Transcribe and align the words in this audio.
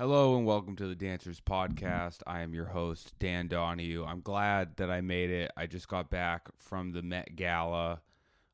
Hello 0.00 0.36
and 0.36 0.46
welcome 0.46 0.76
to 0.76 0.86
the 0.86 0.94
Danswers 0.94 1.40
Podcast. 1.40 2.18
I 2.24 2.42
am 2.42 2.54
your 2.54 2.66
host, 2.66 3.14
Dan 3.18 3.48
Donahue. 3.48 4.04
I'm 4.04 4.20
glad 4.20 4.76
that 4.76 4.92
I 4.92 5.00
made 5.00 5.28
it. 5.28 5.50
I 5.56 5.66
just 5.66 5.88
got 5.88 6.08
back 6.08 6.46
from 6.56 6.92
the 6.92 7.02
Met 7.02 7.34
Gala. 7.34 8.00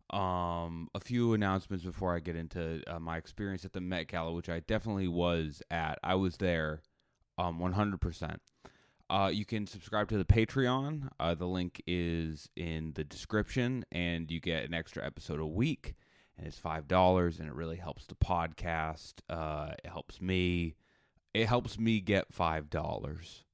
Um, 0.09 0.88
a 0.95 1.01
few 1.01 1.35
announcements 1.35 1.85
before 1.85 2.17
I 2.17 2.21
get 2.21 2.35
into 2.35 2.83
uh, 2.87 2.99
my 2.99 3.19
experience 3.19 3.67
at 3.67 3.75
the 3.75 3.83
Met 3.83 4.09
Gala, 4.09 4.33
which 4.33 4.49
I 4.49 4.61
definitely 4.61 5.07
was 5.07 5.61
at. 5.71 5.99
I 6.03 6.15
was 6.15 6.38
there, 6.38 6.80
um, 7.37 7.58
100%. 7.58 8.37
Uh, 9.11 9.31
you 9.31 9.45
can 9.45 9.67
subscribe 9.67 10.08
to 10.08 10.17
the 10.17 10.24
Patreon. 10.24 11.11
Uh, 11.21 11.35
the 11.35 11.45
link 11.45 11.83
is 11.87 12.49
in 12.56 12.92
the 12.95 13.04
description, 13.04 13.85
and 13.92 14.31
you 14.31 14.40
get 14.40 14.65
an 14.65 14.72
extra 14.72 15.04
episode 15.04 15.40
a 15.40 15.47
week. 15.47 15.92
And 16.38 16.47
it's 16.47 16.59
five 16.59 16.88
dollars, 16.88 17.38
and 17.38 17.47
it 17.47 17.55
really 17.55 17.77
helps 17.77 18.06
the 18.06 18.15
podcast. 18.15 19.16
Uh, 19.29 19.73
it 19.84 19.91
helps 19.91 20.23
me 20.23 20.77
it 21.34 21.48
helps 21.48 21.78
me 21.78 22.01
get 22.01 22.32
five 22.32 22.70
dollars. 22.70 23.45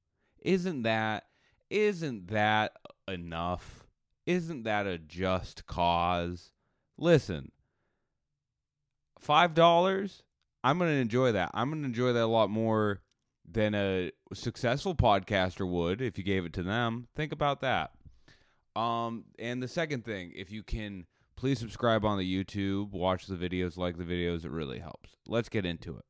Isn't 0.41 0.83
that 0.83 1.25
isn't 1.69 2.27
that 2.27 2.73
enough? 3.07 3.87
Isn't 4.25 4.63
that 4.63 4.85
a 4.85 4.97
just 4.97 5.65
cause? 5.65 6.51
Listen, 6.97 7.51
five 9.19 9.53
dollars, 9.55 10.23
I'm 10.63 10.77
gonna 10.77 10.91
enjoy 10.91 11.31
that. 11.31 11.51
I'm 11.53 11.71
gonna 11.71 11.87
enjoy 11.87 12.13
that 12.13 12.23
a 12.23 12.27
lot 12.27 12.51
more 12.51 13.01
than 13.49 13.73
a 13.73 14.11
successful 14.33 14.95
podcaster 14.95 15.67
would 15.67 16.01
if 16.01 16.17
you 16.17 16.23
gave 16.23 16.45
it 16.45 16.53
to 16.53 16.63
them. 16.63 17.07
Think 17.15 17.31
about 17.31 17.61
that. 17.61 17.91
Um, 18.75 19.25
and 19.39 19.61
the 19.61 19.67
second 19.67 20.05
thing, 20.05 20.31
if 20.35 20.51
you 20.51 20.63
can 20.63 21.05
please 21.35 21.59
subscribe 21.59 22.05
on 22.05 22.17
the 22.17 22.45
YouTube, 22.45 22.91
watch 22.91 23.25
the 23.25 23.35
videos, 23.35 23.75
like 23.75 23.97
the 23.97 24.05
videos, 24.05 24.45
it 24.45 24.51
really 24.51 24.79
helps. 24.79 25.17
Let's 25.27 25.49
get 25.49 25.65
into 25.65 25.97
it 25.97 26.05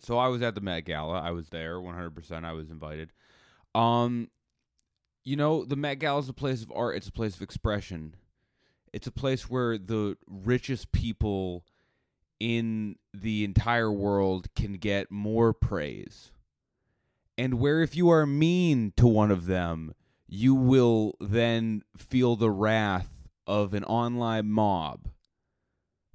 so 0.00 0.18
I 0.18 0.28
was 0.28 0.42
at 0.42 0.54
the 0.54 0.60
Met 0.60 0.84
Gala. 0.84 1.20
I 1.20 1.30
was 1.30 1.48
there 1.48 1.76
100%. 1.76 2.44
I 2.44 2.52
was 2.52 2.70
invited. 2.70 3.12
Um 3.74 4.30
you 5.24 5.36
know, 5.36 5.64
the 5.64 5.76
Met 5.76 5.98
Gala 5.98 6.20
is 6.20 6.28
a 6.28 6.32
place 6.32 6.62
of 6.62 6.72
art, 6.74 6.96
it's 6.96 7.08
a 7.08 7.12
place 7.12 7.34
of 7.34 7.42
expression. 7.42 8.14
It's 8.92 9.08
a 9.08 9.12
place 9.12 9.50
where 9.50 9.76
the 9.76 10.16
richest 10.26 10.92
people 10.92 11.64
in 12.38 12.96
the 13.12 13.44
entire 13.44 13.90
world 13.90 14.48
can 14.54 14.74
get 14.74 15.10
more 15.10 15.52
praise. 15.52 16.30
And 17.36 17.54
where 17.54 17.82
if 17.82 17.96
you 17.96 18.08
are 18.08 18.24
mean 18.24 18.92
to 18.96 19.06
one 19.06 19.30
of 19.30 19.46
them, 19.46 19.94
you 20.26 20.54
will 20.54 21.14
then 21.20 21.82
feel 21.96 22.36
the 22.36 22.50
wrath 22.50 23.28
of 23.46 23.74
an 23.74 23.84
online 23.84 24.48
mob 24.48 25.08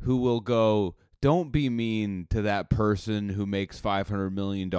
who 0.02 0.18
will 0.18 0.42
go, 0.42 0.96
don't 1.22 1.52
be 1.52 1.70
mean 1.70 2.28
to 2.32 2.42
that 2.42 2.70
person 2.70 3.30
who 3.30 3.46
makes 3.46 3.80
$500 3.80 4.34
million 4.34 4.74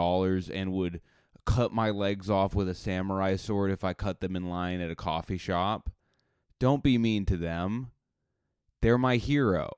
and 0.53 0.73
would 0.73 1.01
cut 1.45 1.73
my 1.73 1.91
legs 1.91 2.29
off 2.29 2.55
with 2.55 2.69
a 2.69 2.75
samurai 2.75 3.37
sword 3.37 3.71
if 3.71 3.85
I 3.85 3.95
cut 3.95 4.21
them 4.21 4.37
in 4.37 4.49
line 4.49 4.81
at 4.81 4.91
a 4.91 4.97
coffee 4.97 5.39
shop. 5.39 5.91
Don't 6.59 6.83
be 6.83 6.99
mean 6.99 7.25
to 7.27 7.37
them. 7.37 7.91
They're 8.81 8.99
my 8.99 9.17
hero. 9.17 9.71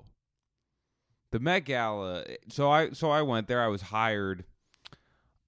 The 1.30 1.40
Met 1.40 1.64
Gala. 1.64 2.24
So 2.48 2.70
I 2.70 2.90
so 2.90 3.10
I 3.10 3.22
went 3.22 3.48
there. 3.48 3.62
I 3.62 3.66
was 3.66 3.82
hired 3.82 4.44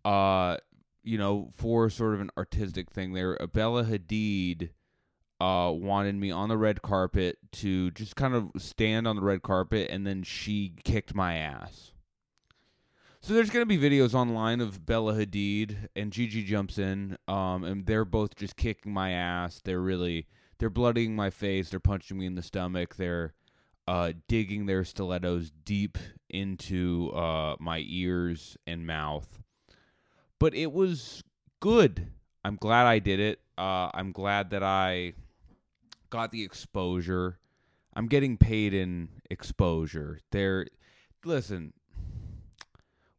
uh 0.04 0.56
you 1.02 1.18
know 1.18 1.48
for 1.54 1.88
sort 1.90 2.14
of 2.14 2.20
an 2.20 2.30
artistic 2.36 2.90
thing 2.90 3.12
there. 3.12 3.36
Bella 3.52 3.84
Hadid 3.84 4.70
uh, 5.40 5.70
wanted 5.74 6.14
me 6.14 6.30
on 6.30 6.48
the 6.48 6.56
red 6.56 6.82
carpet 6.82 7.38
to 7.52 7.90
just 7.90 8.16
kind 8.16 8.34
of 8.34 8.50
stand 8.56 9.06
on 9.06 9.16
the 9.16 9.22
red 9.22 9.42
carpet, 9.42 9.90
and 9.90 10.06
then 10.06 10.22
she 10.22 10.74
kicked 10.84 11.14
my 11.14 11.36
ass. 11.36 11.92
So 13.20 13.34
there's 13.34 13.50
gonna 13.50 13.66
be 13.66 13.78
videos 13.78 14.14
online 14.14 14.60
of 14.60 14.86
Bella 14.86 15.14
Hadid 15.14 15.88
and 15.96 16.12
Gigi 16.12 16.44
jumps 16.44 16.78
in, 16.78 17.18
um, 17.26 17.64
and 17.64 17.84
they're 17.86 18.04
both 18.04 18.36
just 18.36 18.56
kicking 18.56 18.92
my 18.92 19.10
ass. 19.10 19.60
They're 19.64 19.80
really 19.80 20.26
they're 20.58 20.70
bloodying 20.70 21.16
my 21.16 21.30
face. 21.30 21.70
They're 21.70 21.80
punching 21.80 22.16
me 22.16 22.26
in 22.26 22.34
the 22.34 22.42
stomach. 22.42 22.96
They're 22.96 23.34
uh, 23.88 24.12
digging 24.28 24.66
their 24.66 24.84
stilettos 24.84 25.50
deep 25.64 25.98
into 26.30 27.10
uh, 27.10 27.56
my 27.58 27.84
ears 27.86 28.56
and 28.66 28.86
mouth. 28.86 29.40
But 30.38 30.54
it 30.54 30.72
was 30.72 31.22
good. 31.60 32.08
I'm 32.44 32.56
glad 32.56 32.86
I 32.86 32.98
did 32.98 33.20
it. 33.20 33.40
Uh, 33.58 33.90
I'm 33.92 34.12
glad 34.12 34.50
that 34.50 34.62
I 34.62 35.14
got 36.10 36.32
the 36.32 36.42
exposure. 36.42 37.38
I'm 37.94 38.06
getting 38.06 38.36
paid 38.36 38.74
in 38.74 39.08
exposure. 39.30 40.20
There, 40.30 40.66
listen, 41.24 41.72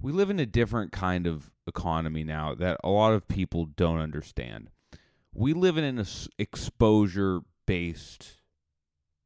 we 0.02 0.12
live 0.12 0.30
in 0.30 0.40
a 0.40 0.46
different 0.46 0.92
kind 0.92 1.26
of 1.26 1.52
economy 1.66 2.24
now 2.24 2.54
that 2.56 2.80
a 2.84 2.90
lot 2.90 3.14
of 3.14 3.28
people 3.28 3.66
don't 3.66 4.00
understand. 4.00 4.70
We 5.34 5.54
live 5.54 5.78
in 5.78 5.84
an 5.84 6.06
exposure 6.38 7.42
based 7.66 8.38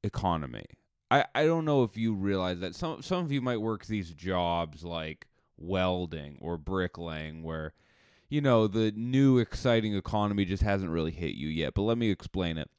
economy. 0.03 0.65
I, 1.09 1.25
I 1.35 1.45
don't 1.45 1.65
know 1.65 1.83
if 1.83 1.97
you 1.97 2.13
realize 2.13 2.59
that 2.59 2.75
some 2.75 3.01
some 3.01 3.25
of 3.25 3.31
you 3.31 3.41
might 3.41 3.57
work 3.57 3.85
these 3.85 4.11
jobs 4.11 4.83
like 4.83 5.27
welding 5.57 6.37
or 6.41 6.57
bricklaying 6.57 7.43
where 7.43 7.73
you 8.29 8.41
know 8.41 8.67
the 8.67 8.91
new 8.95 9.37
exciting 9.37 9.95
economy 9.95 10.45
just 10.45 10.63
hasn't 10.63 10.91
really 10.91 11.11
hit 11.11 11.35
you 11.35 11.49
yet 11.49 11.73
but 11.75 11.83
let 11.83 11.97
me 11.97 12.09
explain 12.09 12.57
it 12.57 12.69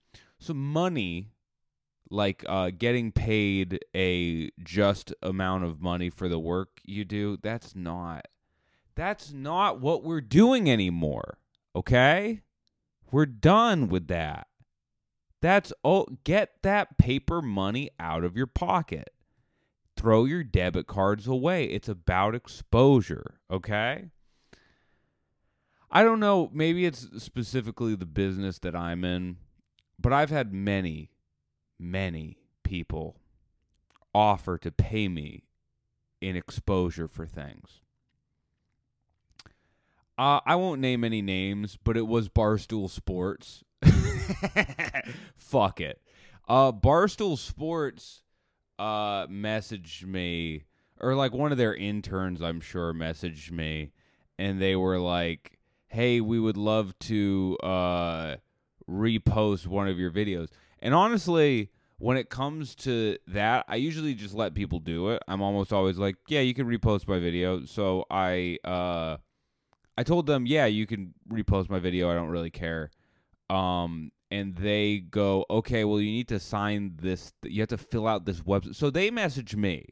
so 0.43 0.55
money, 0.55 1.31
like 2.11 2.45
uh, 2.49 2.71
getting 2.77 3.13
paid 3.13 3.79
a 3.95 4.51
just 4.63 5.15
amount 5.23 5.65
of 5.65 5.81
money 5.81 6.11
for 6.11 6.29
the 6.29 6.39
work 6.39 6.81
you 6.85 7.05
do, 7.05 7.39
that's 7.43 7.77
not 7.77 8.27
that's 8.95 9.33
not 9.33 9.81
what 9.81 10.05
we're 10.05 10.21
doing 10.21 10.71
anymore. 10.71 11.39
Okay? 11.75 12.43
We're 13.11 13.27
done 13.27 13.89
with 13.89 14.09
that. 14.09 14.49
That's 15.41 15.73
oh 15.85 16.07
get 16.25 16.63
that 16.63 16.99
paper 16.99 17.41
money 17.41 17.91
out 17.99 18.25
of 18.25 18.37
your 18.37 18.47
pocket. 18.47 19.11
Throw 19.97 20.25
your 20.25 20.43
debit 20.43 20.87
cards 20.87 21.27
away. 21.27 21.65
It's 21.65 21.89
about 21.89 22.35
exposure, 22.35 23.39
okay? 23.51 24.11
I 25.91 26.03
don't 26.03 26.21
know, 26.21 26.51
maybe 26.53 26.87
it's 26.87 27.07
specifically 27.23 27.95
the 27.95 28.07
business 28.07 28.59
that 28.61 28.75
I'm 28.75 29.05
in 29.05 29.37
but 29.99 30.13
I've 30.13 30.31
had 30.31 30.53
many, 30.53 31.11
many 31.79 32.39
people 32.63 33.17
offer 34.15 34.59
to 34.59 34.71
pay 34.71 35.09
me 35.09 35.45
in 36.21 36.37
exposure 36.37 37.09
for 37.09 37.27
things. 37.27 37.81
Uh, 40.19 40.41
I 40.45 40.57
won't 40.57 40.81
name 40.81 41.05
any 41.05 41.23
names, 41.23 41.79
but 41.83 41.97
it 41.97 42.07
was 42.07 42.29
Barstool 42.29 42.89
Sports. 42.89 43.65
Fuck 45.35 45.81
it. 45.81 46.01
Uh, 46.49 46.71
Barstool 46.71 47.39
Sports 47.39 48.23
uh, 48.79 49.27
messaged 49.27 50.05
me, 50.05 50.65
or 51.01 51.15
like 51.15 51.33
one 51.33 51.51
of 51.51 51.59
their 51.59 51.75
interns, 51.75 52.43
I'm 52.43 52.61
sure, 52.61 52.93
messaged 52.93 53.51
me, 53.51 53.93
and 54.39 54.61
they 54.61 54.77
were 54.77 54.99
like, 54.99 55.59
"Hey, 55.89 56.21
we 56.21 56.39
would 56.39 56.57
love 56.57 56.99
to 57.01 57.57
uh, 57.63 58.37
repost 58.89 59.67
one 59.67 59.89
of 59.89 59.99
your 59.99 60.11
videos. 60.11 60.49
And 60.81 60.95
honestly, 60.95 61.71
when 62.03 62.17
it 62.17 62.29
comes 62.29 62.75
to 62.75 63.17
that, 63.29 63.65
I 63.69 63.77
usually 63.77 64.15
just 64.15 64.35
let 64.35 64.55
people 64.55 64.81
do 64.81 65.11
it. 65.11 65.23
I'm 65.29 65.41
almost 65.41 65.73
always 65.73 65.99
like, 65.99 66.17
yeah, 66.27 66.41
you 66.41 66.53
can 66.53 66.67
repost 66.67 67.07
my 67.07 67.21
video. 67.21 67.65
So 67.65 68.05
I 68.11 68.59
uh 68.65 69.19
I 69.97 70.03
told 70.03 70.27
them, 70.27 70.45
yeah, 70.45 70.67
you 70.67 70.85
can 70.87 71.15
repost 71.31 71.71
my 71.71 71.79
video. 71.79 72.11
I 72.11 72.15
don't 72.15 72.31
really 72.31 72.51
care. 72.51 72.91
Um 73.49 74.11
and 74.33 74.57
they 74.57 74.99
go, 74.99 75.45
"Okay, 75.49 75.85
well 75.85 76.01
you 76.01 76.11
need 76.11 76.27
to 76.29 76.41
sign 76.41 76.95
this 77.01 77.33
you 77.45 77.61
have 77.63 77.69
to 77.69 77.79
fill 77.79 78.09
out 78.09 78.25
this 78.25 78.41
website." 78.41 78.75
So 78.75 78.91
they 78.91 79.13
message 79.13 79.55
me 79.55 79.91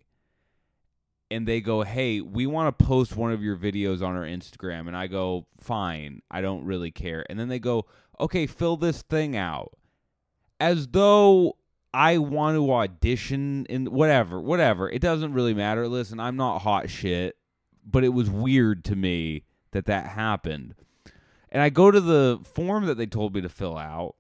and 1.30 1.46
they 1.46 1.60
go, 1.60 1.82
"Hey, 1.82 2.20
we 2.20 2.44
want 2.44 2.76
to 2.76 2.84
post 2.84 3.14
one 3.14 3.30
of 3.30 3.40
your 3.40 3.56
videos 3.56 4.02
on 4.02 4.16
our 4.16 4.24
Instagram." 4.24 4.88
And 4.88 4.96
I 4.96 5.06
go, 5.06 5.46
"Fine, 5.58 6.22
I 6.28 6.40
don't 6.40 6.64
really 6.64 6.90
care." 6.90 7.24
And 7.30 7.38
then 7.38 7.46
they 7.46 7.60
go, 7.60 7.86
"Okay, 8.20 8.46
fill 8.46 8.76
this 8.76 9.02
thing 9.02 9.36
out." 9.36 9.72
As 10.58 10.88
though 10.88 11.56
I 11.92 12.18
want 12.18 12.56
to 12.56 12.72
audition 12.72 13.66
in 13.66 13.86
whatever, 13.86 14.40
whatever. 14.40 14.88
It 14.88 15.02
doesn't 15.02 15.32
really 15.32 15.54
matter. 15.54 15.88
Listen, 15.88 16.20
I'm 16.20 16.36
not 16.36 16.60
hot 16.60 16.88
shit, 16.88 17.36
but 17.84 18.04
it 18.04 18.10
was 18.10 18.30
weird 18.30 18.84
to 18.84 18.96
me 18.96 19.44
that 19.72 19.86
that 19.86 20.06
happened. 20.06 20.74
And 21.48 21.62
I 21.62 21.68
go 21.68 21.90
to 21.90 22.00
the 22.00 22.40
form 22.44 22.86
that 22.86 22.96
they 22.96 23.06
told 23.06 23.34
me 23.34 23.40
to 23.40 23.48
fill 23.48 23.76
out, 23.76 24.14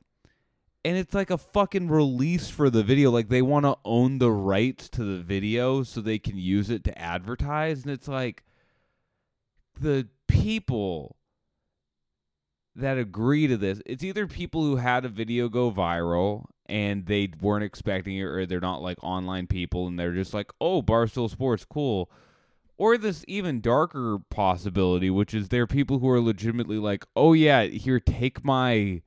and 0.84 0.96
it's 0.96 1.14
like 1.14 1.30
a 1.30 1.38
fucking 1.38 1.88
release 1.88 2.48
for 2.48 2.70
the 2.70 2.82
video 2.82 3.10
like 3.10 3.28
they 3.28 3.42
want 3.42 3.66
to 3.66 3.76
own 3.84 4.18
the 4.18 4.32
rights 4.32 4.88
to 4.90 5.04
the 5.04 5.22
video 5.22 5.82
so 5.82 6.00
they 6.00 6.18
can 6.18 6.38
use 6.38 6.70
it 6.70 6.84
to 6.84 6.98
advertise 6.98 7.82
and 7.82 7.92
it's 7.92 8.08
like 8.08 8.42
the 9.78 10.08
people 10.26 11.16
that 12.80 12.98
agree 12.98 13.46
to 13.46 13.56
this 13.56 13.80
it's 13.86 14.02
either 14.04 14.26
people 14.26 14.62
who 14.62 14.76
had 14.76 15.04
a 15.04 15.08
video 15.08 15.48
go 15.48 15.70
viral 15.70 16.44
and 16.66 17.06
they 17.06 17.28
weren't 17.40 17.64
expecting 17.64 18.16
it 18.16 18.22
or 18.22 18.46
they're 18.46 18.60
not 18.60 18.82
like 18.82 18.98
online 19.02 19.46
people 19.46 19.86
and 19.86 19.98
they're 19.98 20.14
just 20.14 20.34
like 20.34 20.50
oh 20.60 20.82
barstool 20.82 21.28
sports 21.30 21.64
cool 21.64 22.10
Or 22.76 22.96
this 22.96 23.24
even 23.28 23.60
darker 23.60 24.18
possibility, 24.30 25.10
which 25.10 25.34
is 25.34 25.48
there 25.48 25.64
are 25.64 25.66
people 25.66 25.98
who 25.98 26.08
are 26.08 26.20
legitimately 26.20 26.78
like, 26.78 27.04
"Oh 27.14 27.34
yeah, 27.34 27.64
here 27.64 28.00
take 28.00 28.42
my 28.42 29.02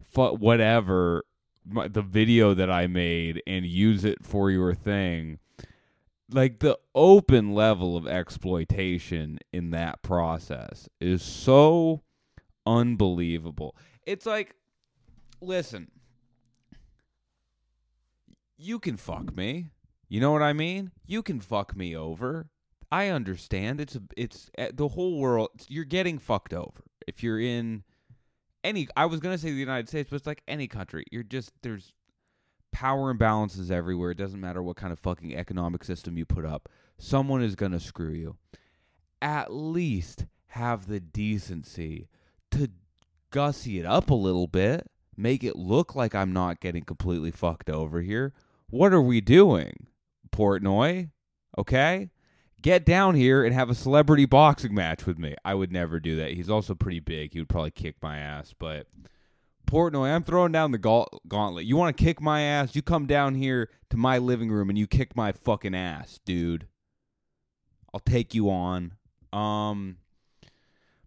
fu- 0.00 0.36
whatever 0.36 1.24
my, 1.64 1.88
the 1.88 2.02
video 2.02 2.54
that 2.54 2.70
I 2.70 2.86
made 2.86 3.42
and 3.44 3.66
use 3.66 4.04
it 4.04 4.24
for 4.24 4.52
your 4.52 4.74
thing." 4.74 5.40
Like 6.30 6.60
the 6.60 6.78
open 6.94 7.52
level 7.52 7.96
of 7.96 8.06
exploitation 8.06 9.40
in 9.52 9.70
that 9.72 10.02
process 10.02 10.88
is 11.00 11.20
so 11.22 12.02
unbelievable. 12.66 13.76
It's 14.04 14.26
like 14.26 14.54
listen, 15.40 15.90
you 18.56 18.78
can 18.78 18.96
fuck 18.96 19.36
me. 19.36 19.70
You 20.08 20.20
know 20.20 20.32
what 20.32 20.42
I 20.42 20.52
mean? 20.52 20.92
You 21.06 21.22
can 21.22 21.40
fuck 21.40 21.76
me 21.76 21.96
over. 21.96 22.48
I 22.90 23.08
understand. 23.08 23.80
It's 23.80 23.98
it's 24.16 24.50
uh, 24.58 24.68
the 24.72 24.88
whole 24.88 25.18
world. 25.18 25.50
You're 25.68 25.84
getting 25.84 26.18
fucked 26.18 26.54
over 26.54 26.84
if 27.06 27.22
you're 27.22 27.40
in 27.40 27.82
any. 28.62 28.88
I 28.96 29.06
was 29.06 29.20
gonna 29.20 29.38
say 29.38 29.50
the 29.50 29.56
United 29.56 29.88
States, 29.88 30.10
but 30.10 30.16
it's 30.16 30.26
like 30.26 30.42
any 30.46 30.68
country. 30.68 31.04
You're 31.10 31.24
just 31.24 31.52
there's 31.62 31.92
power 32.72 33.12
imbalances 33.12 33.70
everywhere. 33.70 34.12
It 34.12 34.18
doesn't 34.18 34.40
matter 34.40 34.62
what 34.62 34.76
kind 34.76 34.92
of 34.92 34.98
fucking 35.00 35.34
economic 35.34 35.82
system 35.82 36.16
you 36.16 36.24
put 36.24 36.44
up. 36.44 36.68
Someone 36.98 37.42
is 37.42 37.56
gonna 37.56 37.80
screw 37.80 38.12
you. 38.12 38.36
At 39.20 39.52
least 39.52 40.26
have 40.48 40.86
the 40.86 41.00
decency 41.00 42.08
to 42.56 42.70
gussy 43.30 43.78
it 43.78 43.86
up 43.86 44.10
a 44.10 44.14
little 44.14 44.46
bit. 44.46 44.90
Make 45.16 45.42
it 45.42 45.56
look 45.56 45.94
like 45.94 46.14
I'm 46.14 46.32
not 46.32 46.60
getting 46.60 46.84
completely 46.84 47.30
fucked 47.30 47.70
over 47.70 48.02
here. 48.02 48.34
What 48.68 48.92
are 48.92 49.02
we 49.02 49.20
doing, 49.20 49.86
Portnoy? 50.30 51.10
Okay? 51.56 52.10
Get 52.60 52.84
down 52.84 53.14
here 53.14 53.44
and 53.44 53.54
have 53.54 53.70
a 53.70 53.74
celebrity 53.74 54.26
boxing 54.26 54.74
match 54.74 55.06
with 55.06 55.18
me. 55.18 55.36
I 55.44 55.54
would 55.54 55.72
never 55.72 56.00
do 56.00 56.16
that. 56.16 56.32
He's 56.32 56.50
also 56.50 56.74
pretty 56.74 57.00
big. 57.00 57.32
He 57.32 57.38
would 57.38 57.48
probably 57.48 57.70
kick 57.70 57.96
my 58.02 58.18
ass. 58.18 58.54
But 58.58 58.88
Portnoy, 59.66 60.14
I'm 60.14 60.22
throwing 60.22 60.52
down 60.52 60.72
the 60.72 60.78
gauntlet. 60.78 61.64
You 61.64 61.76
want 61.76 61.96
to 61.96 62.04
kick 62.04 62.20
my 62.20 62.42
ass? 62.42 62.74
You 62.74 62.82
come 62.82 63.06
down 63.06 63.34
here 63.34 63.70
to 63.90 63.96
my 63.96 64.18
living 64.18 64.50
room 64.50 64.68
and 64.68 64.78
you 64.78 64.86
kick 64.86 65.16
my 65.16 65.32
fucking 65.32 65.74
ass, 65.74 66.18
dude. 66.24 66.66
I'll 67.94 68.00
take 68.00 68.34
you 68.34 68.50
on. 68.50 68.92
Um, 69.32 69.98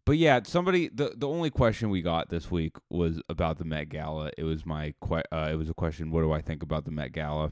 but 0.10 0.18
yeah, 0.18 0.40
somebody 0.44 0.90
the 0.92 1.14
the 1.16 1.28
only 1.28 1.52
question 1.52 1.92
we 1.92 2.02
got 2.02 2.30
this 2.30 2.50
week 2.50 2.78
was 2.90 3.22
about 3.30 3.60
the 3.60 3.64
Met 3.64 3.90
Gala. 3.90 4.32
It 4.40 4.44
was 4.44 4.66
my 4.66 4.96
que- 5.08 5.22
uh, 5.32 5.50
it 5.52 5.56
was 5.56 5.70
a 5.70 5.74
question. 5.76 6.10
What 6.10 6.22
do 6.22 6.32
I 6.32 6.42
think 6.42 6.64
about 6.64 6.86
the 6.86 6.90
Met 6.90 7.12
Gala? 7.12 7.52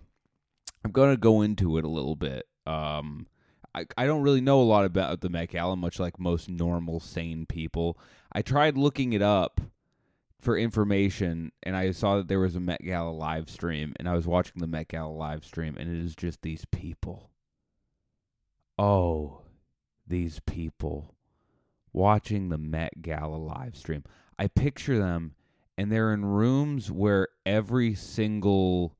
I'm 0.83 0.89
gonna 0.89 1.17
go 1.17 1.43
into 1.43 1.77
it 1.77 1.85
a 1.85 1.87
little 1.87 2.15
bit. 2.15 2.47
Um, 2.65 3.27
I 3.75 3.85
I 3.95 4.07
don't 4.07 4.23
really 4.23 4.41
know 4.41 4.59
a 4.59 4.63
lot 4.63 4.85
about 4.85 5.21
the 5.21 5.29
Met 5.29 5.49
Gala, 5.49 5.75
much 5.75 5.99
like 5.99 6.19
most 6.19 6.49
normal 6.49 6.99
sane 6.99 7.45
people. 7.45 7.99
I 8.31 8.41
tried 8.41 8.75
looking 8.75 9.13
it 9.13 9.21
up 9.21 9.61
for 10.41 10.57
information, 10.57 11.51
and 11.61 11.77
I 11.77 11.91
saw 11.91 12.17
that 12.17 12.27
there 12.27 12.39
was 12.39 12.55
a 12.55 12.59
Met 12.59 12.81
Gala 12.83 13.11
live 13.11 13.51
stream, 13.51 13.93
and 13.99 14.09
I 14.09 14.15
was 14.15 14.25
watching 14.25 14.61
the 14.61 14.67
Met 14.67 14.87
Gala 14.87 15.13
live 15.13 15.45
stream, 15.45 15.77
and 15.77 15.95
it 15.95 16.03
is 16.03 16.15
just 16.15 16.41
these 16.41 16.65
people. 16.71 17.29
Oh, 18.79 19.41
these 20.07 20.39
people 20.47 21.13
watching 21.97 22.49
the 22.49 22.57
Met 22.59 23.01
Gala 23.01 23.37
live 23.37 23.75
stream. 23.75 24.03
I 24.37 24.47
picture 24.47 24.99
them 24.99 25.33
and 25.77 25.91
they're 25.91 26.13
in 26.13 26.23
rooms 26.23 26.91
where 26.91 27.27
every 27.45 27.95
single 27.95 28.95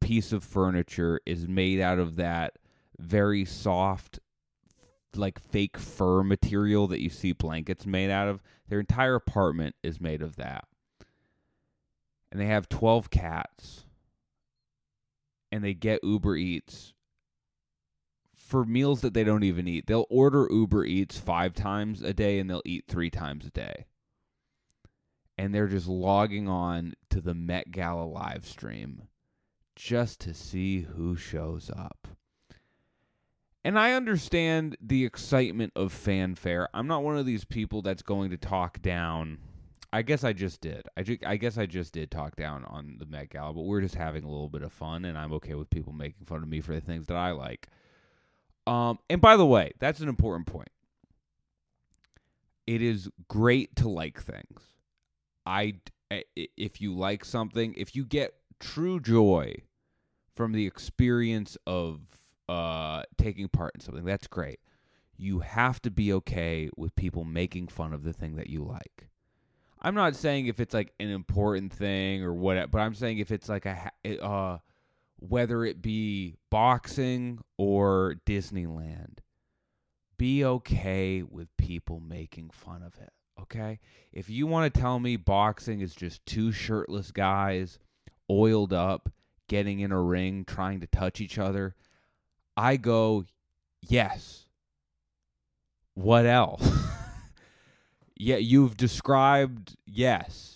piece 0.00 0.32
of 0.32 0.44
furniture 0.44 1.18
is 1.24 1.48
made 1.48 1.80
out 1.80 1.98
of 1.98 2.16
that 2.16 2.58
very 2.98 3.44
soft 3.44 4.20
like 5.14 5.38
fake 5.38 5.78
fur 5.78 6.22
material 6.22 6.86
that 6.88 7.00
you 7.00 7.08
see 7.08 7.32
blankets 7.32 7.86
made 7.86 8.10
out 8.10 8.28
of. 8.28 8.42
Their 8.68 8.80
entire 8.80 9.14
apartment 9.14 9.76
is 9.82 9.98
made 9.98 10.20
of 10.20 10.36
that. 10.36 10.64
And 12.30 12.38
they 12.38 12.46
have 12.46 12.68
12 12.68 13.08
cats. 13.08 13.84
And 15.50 15.64
they 15.64 15.72
get 15.72 16.04
Uber 16.04 16.36
Eats 16.36 16.92
for 18.46 18.64
meals 18.64 19.00
that 19.00 19.12
they 19.12 19.24
don't 19.24 19.42
even 19.42 19.66
eat. 19.66 19.86
They'll 19.86 20.06
order 20.08 20.46
Uber 20.48 20.84
Eats 20.84 21.18
five 21.18 21.52
times 21.52 22.00
a 22.00 22.14
day 22.14 22.38
and 22.38 22.48
they'll 22.48 22.62
eat 22.64 22.84
three 22.86 23.10
times 23.10 23.44
a 23.44 23.50
day. 23.50 23.86
And 25.36 25.52
they're 25.52 25.66
just 25.66 25.88
logging 25.88 26.48
on 26.48 26.94
to 27.10 27.20
the 27.20 27.34
Met 27.34 27.72
Gala 27.72 28.04
live 28.04 28.46
stream 28.46 29.08
just 29.74 30.20
to 30.20 30.32
see 30.32 30.82
who 30.82 31.16
shows 31.16 31.70
up. 31.76 32.08
And 33.64 33.76
I 33.76 33.94
understand 33.94 34.76
the 34.80 35.04
excitement 35.04 35.72
of 35.74 35.92
fanfare. 35.92 36.68
I'm 36.72 36.86
not 36.86 37.02
one 37.02 37.18
of 37.18 37.26
these 37.26 37.44
people 37.44 37.82
that's 37.82 38.02
going 38.02 38.30
to 38.30 38.36
talk 38.36 38.80
down. 38.80 39.38
I 39.92 40.02
guess 40.02 40.22
I 40.22 40.32
just 40.32 40.60
did. 40.60 40.86
I, 40.96 41.02
ju- 41.02 41.18
I 41.26 41.36
guess 41.36 41.58
I 41.58 41.66
just 41.66 41.92
did 41.92 42.12
talk 42.12 42.36
down 42.36 42.64
on 42.66 42.96
the 43.00 43.06
Met 43.06 43.30
Gala, 43.30 43.52
but 43.52 43.62
we're 43.62 43.80
just 43.80 43.96
having 43.96 44.22
a 44.22 44.30
little 44.30 44.48
bit 44.48 44.62
of 44.62 44.72
fun, 44.72 45.04
and 45.04 45.18
I'm 45.18 45.32
okay 45.32 45.54
with 45.54 45.68
people 45.68 45.92
making 45.92 46.26
fun 46.26 46.44
of 46.44 46.48
me 46.48 46.60
for 46.60 46.74
the 46.74 46.80
things 46.80 47.08
that 47.08 47.16
I 47.16 47.32
like. 47.32 47.68
Um, 48.66 48.98
and 49.08 49.20
by 49.20 49.36
the 49.36 49.46
way, 49.46 49.72
that's 49.78 50.00
an 50.00 50.08
important 50.08 50.46
point. 50.46 50.70
It 52.66 52.82
is 52.82 53.08
great 53.28 53.76
to 53.76 53.88
like 53.88 54.20
things. 54.20 54.60
I 55.44 55.74
if 56.10 56.80
you 56.80 56.94
like 56.94 57.24
something, 57.24 57.74
if 57.76 57.94
you 57.96 58.04
get 58.04 58.34
true 58.60 59.00
joy 59.00 59.56
from 60.34 60.52
the 60.52 60.66
experience 60.66 61.56
of 61.66 62.00
uh, 62.48 63.02
taking 63.16 63.48
part 63.48 63.72
in 63.74 63.80
something, 63.80 64.04
that's 64.04 64.26
great. 64.26 64.60
You 65.16 65.40
have 65.40 65.80
to 65.82 65.90
be 65.90 66.12
okay 66.12 66.68
with 66.76 66.94
people 66.94 67.24
making 67.24 67.68
fun 67.68 67.92
of 67.92 68.02
the 68.04 68.12
thing 68.12 68.36
that 68.36 68.48
you 68.48 68.62
like. 68.62 69.08
I'm 69.80 69.94
not 69.94 70.16
saying 70.16 70.46
if 70.46 70.60
it's 70.60 70.74
like 70.74 70.92
an 70.98 71.08
important 71.08 71.72
thing 71.72 72.22
or 72.22 72.34
what, 72.34 72.70
but 72.70 72.80
I'm 72.80 72.94
saying 72.94 73.18
if 73.18 73.30
it's 73.30 73.48
like 73.48 73.66
a 73.66 73.90
uh, 74.20 74.58
whether 75.18 75.64
it 75.64 75.82
be 75.82 76.36
boxing 76.50 77.40
or 77.56 78.16
Disneyland, 78.26 79.18
be 80.18 80.44
okay 80.44 81.22
with 81.22 81.56
people 81.56 82.00
making 82.00 82.50
fun 82.50 82.82
of 82.82 82.94
it. 83.00 83.12
Okay? 83.40 83.80
If 84.12 84.30
you 84.30 84.46
want 84.46 84.72
to 84.72 84.80
tell 84.80 84.98
me 84.98 85.16
boxing 85.16 85.80
is 85.80 85.94
just 85.94 86.24
two 86.26 86.52
shirtless 86.52 87.10
guys 87.10 87.78
oiled 88.30 88.72
up, 88.72 89.10
getting 89.48 89.80
in 89.80 89.92
a 89.92 90.00
ring, 90.00 90.44
trying 90.44 90.80
to 90.80 90.86
touch 90.86 91.20
each 91.20 91.38
other, 91.38 91.74
I 92.56 92.76
go, 92.76 93.24
yes. 93.82 94.46
What 95.94 96.26
else? 96.26 96.66
yeah, 98.16 98.36
you've 98.36 98.76
described, 98.76 99.76
yes 99.86 100.55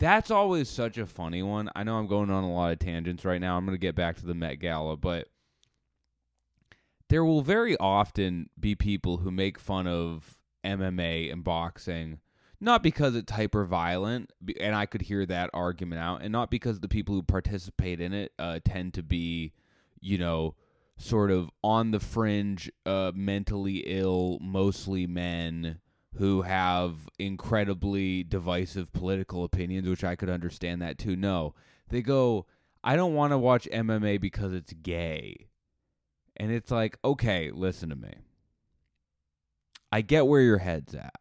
that's 0.00 0.30
always 0.30 0.68
such 0.70 0.96
a 0.96 1.04
funny 1.04 1.42
one. 1.42 1.70
I 1.76 1.84
know 1.84 1.98
I'm 1.98 2.06
going 2.06 2.30
on 2.30 2.42
a 2.42 2.52
lot 2.52 2.72
of 2.72 2.78
tangents 2.78 3.22
right 3.24 3.40
now. 3.40 3.56
I'm 3.56 3.66
going 3.66 3.76
to 3.76 3.80
get 3.80 3.94
back 3.94 4.16
to 4.16 4.26
the 4.26 4.34
Met 4.34 4.54
Gala, 4.54 4.96
but 4.96 5.28
there 7.10 7.22
will 7.22 7.42
very 7.42 7.76
often 7.76 8.48
be 8.58 8.74
people 8.74 9.18
who 9.18 9.30
make 9.30 9.58
fun 9.58 9.86
of 9.86 10.38
MMA 10.64 11.30
and 11.30 11.44
boxing, 11.44 12.18
not 12.60 12.82
because 12.82 13.14
it's 13.14 13.30
hyper 13.30 13.66
violent, 13.66 14.32
and 14.58 14.74
I 14.74 14.86
could 14.86 15.02
hear 15.02 15.26
that 15.26 15.50
argument 15.52 16.00
out, 16.00 16.22
and 16.22 16.32
not 16.32 16.50
because 16.50 16.80
the 16.80 16.88
people 16.88 17.14
who 17.14 17.22
participate 17.22 18.00
in 18.00 18.14
it 18.14 18.32
uh, 18.38 18.60
tend 18.64 18.94
to 18.94 19.02
be, 19.02 19.52
you 20.00 20.16
know, 20.16 20.54
sort 20.96 21.30
of 21.30 21.50
on 21.62 21.90
the 21.90 22.00
fringe, 22.00 22.70
uh, 22.86 23.12
mentally 23.14 23.84
ill, 23.86 24.38
mostly 24.40 25.06
men 25.06 25.78
who 26.16 26.42
have 26.42 27.08
incredibly 27.18 28.22
divisive 28.22 28.92
political 28.92 29.44
opinions, 29.44 29.88
which 29.88 30.04
I 30.04 30.16
could 30.16 30.30
understand 30.30 30.82
that 30.82 30.98
too. 30.98 31.16
No, 31.16 31.54
they 31.88 32.02
go, 32.02 32.46
I 32.82 32.96
don't 32.96 33.14
want 33.14 33.32
to 33.32 33.38
watch 33.38 33.68
MMA 33.72 34.20
because 34.20 34.52
it's 34.52 34.72
gay. 34.72 35.48
And 36.36 36.50
it's 36.50 36.70
like, 36.70 36.98
okay, 37.04 37.50
listen 37.52 37.90
to 37.90 37.96
me. 37.96 38.14
I 39.92 40.00
get 40.00 40.26
where 40.26 40.40
your 40.40 40.58
head's 40.58 40.94
at. 40.94 41.14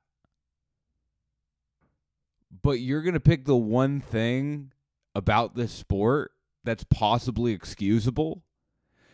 But 2.61 2.79
you're 2.79 3.01
going 3.01 3.13
to 3.13 3.19
pick 3.19 3.45
the 3.45 3.55
one 3.55 3.99
thing 3.99 4.71
about 5.13 5.55
this 5.55 5.71
sport 5.71 6.31
that's 6.63 6.83
possibly 6.83 7.51
excusable. 7.51 8.43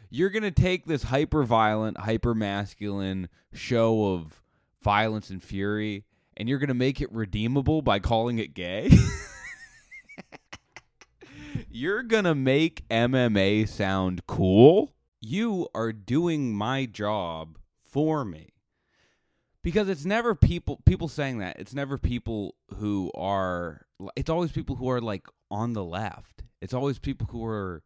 You're 0.09 0.29
going 0.29 0.43
to 0.43 0.51
take 0.51 0.85
this 0.85 1.03
hyper 1.03 1.43
violent, 1.43 1.99
hyper 1.99 2.33
masculine 2.33 3.29
show 3.53 4.13
of 4.13 4.41
violence 4.85 5.31
and 5.31 5.43
fury, 5.43 6.05
and 6.37 6.47
you're 6.47 6.59
going 6.59 6.67
to 6.67 6.75
make 6.75 7.01
it 7.01 7.11
redeemable 7.11 7.81
by 7.81 7.97
calling 7.97 8.37
it 8.37 8.53
gay? 8.53 8.91
you're 11.71 12.03
going 12.03 12.23
to 12.23 12.35
make 12.35 12.87
MMA 12.89 13.67
sound 13.67 14.27
cool? 14.27 14.93
You 15.19 15.67
are 15.73 15.91
doing 15.91 16.55
my 16.55 16.85
job 16.85 17.57
for 17.83 18.23
me. 18.23 18.53
Because 19.63 19.89
it's 19.89 20.05
never 20.05 20.35
people 20.35 20.79
people 20.85 21.07
saying 21.07 21.39
that. 21.39 21.55
It's 21.57 21.73
never 21.73 21.97
people 21.97 22.53
who 22.77 23.11
are 23.15 23.87
it's 24.15 24.29
always 24.29 24.51
people 24.51 24.75
who 24.75 24.91
are 24.91 25.01
like 25.01 25.25
on 25.49 25.73
the 25.73 25.83
left. 25.83 26.43
It's 26.61 26.75
always 26.75 26.99
people 26.99 27.25
who 27.31 27.43
are 27.43 27.81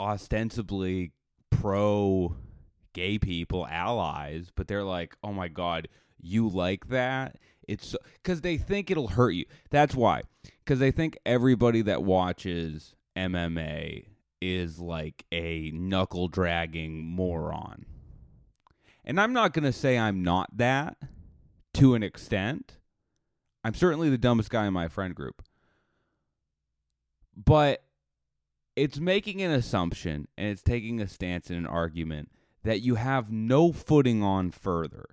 ostensibly 0.00 1.12
pro 1.50 2.36
gay 2.98 3.16
people 3.16 3.64
allies, 3.68 4.50
but 4.54 4.66
they're 4.66 4.82
like, 4.82 5.16
"Oh 5.22 5.32
my 5.32 5.46
god, 5.46 5.86
you 6.20 6.48
like 6.48 6.88
that?" 6.88 7.36
It's 7.68 7.94
cuz 8.24 8.40
they 8.40 8.56
think 8.56 8.90
it'll 8.90 9.08
hurt 9.08 9.30
you. 9.30 9.44
That's 9.70 9.94
why. 9.94 10.22
Cuz 10.66 10.80
they 10.80 10.90
think 10.90 11.16
everybody 11.24 11.80
that 11.82 12.02
watches 12.02 12.96
MMA 13.16 14.06
is 14.40 14.78
like 14.78 15.24
a 15.30 15.70
knuckle 15.72 16.28
dragging 16.28 17.04
moron. 17.04 17.86
And 19.04 19.20
I'm 19.20 19.32
not 19.32 19.52
going 19.52 19.64
to 19.64 19.72
say 19.72 19.98
I'm 19.98 20.22
not 20.22 20.56
that 20.56 20.96
to 21.74 21.94
an 21.94 22.02
extent. 22.02 22.78
I'm 23.64 23.74
certainly 23.74 24.10
the 24.10 24.18
dumbest 24.18 24.50
guy 24.50 24.66
in 24.66 24.72
my 24.72 24.88
friend 24.88 25.14
group. 25.14 25.42
But 27.36 27.82
it's 28.76 29.00
making 29.00 29.42
an 29.42 29.50
assumption 29.50 30.28
and 30.36 30.48
it's 30.48 30.62
taking 30.62 31.00
a 31.00 31.08
stance 31.08 31.50
in 31.50 31.56
an 31.56 31.66
argument 31.66 32.30
that 32.68 32.82
you 32.82 32.96
have 32.96 33.32
no 33.32 33.72
footing 33.72 34.22
on 34.22 34.50
further. 34.50 35.06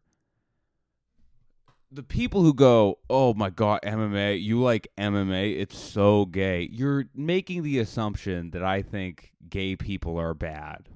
The 1.89 2.03
people 2.03 2.41
who 2.41 2.53
go, 2.53 2.99
"Oh 3.09 3.33
my 3.33 3.49
god, 3.49 3.79
MMA, 3.81 4.35
you 4.41 4.61
like 4.61 4.89
MMA, 4.97 5.53
it's 5.53 5.77
so 5.77 6.25
gay." 6.25 6.67
You're 6.69 7.05
making 7.15 7.63
the 7.63 7.79
assumption 7.79 8.51
that 8.51 8.61
I 8.61 8.81
think 8.81 9.31
gay 9.47 9.77
people 9.77 10.19
are 10.19 10.33
bad. 10.33 10.89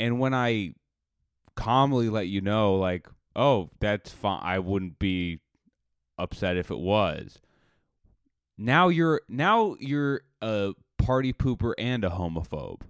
And 0.00 0.18
when 0.18 0.34
I 0.34 0.74
calmly 1.54 2.08
let 2.08 2.26
you 2.26 2.40
know 2.40 2.74
like, 2.74 3.06
"Oh, 3.36 3.70
that's 3.78 4.10
fine. 4.10 4.40
I 4.42 4.58
wouldn't 4.58 4.98
be 4.98 5.42
upset 6.18 6.56
if 6.56 6.72
it 6.72 6.80
was." 6.80 7.40
Now 8.58 8.88
you're 8.88 9.20
now 9.28 9.76
you're 9.78 10.22
a 10.40 10.72
party 10.98 11.32
pooper 11.32 11.72
and 11.78 12.02
a 12.02 12.10
homophobe. 12.10 12.80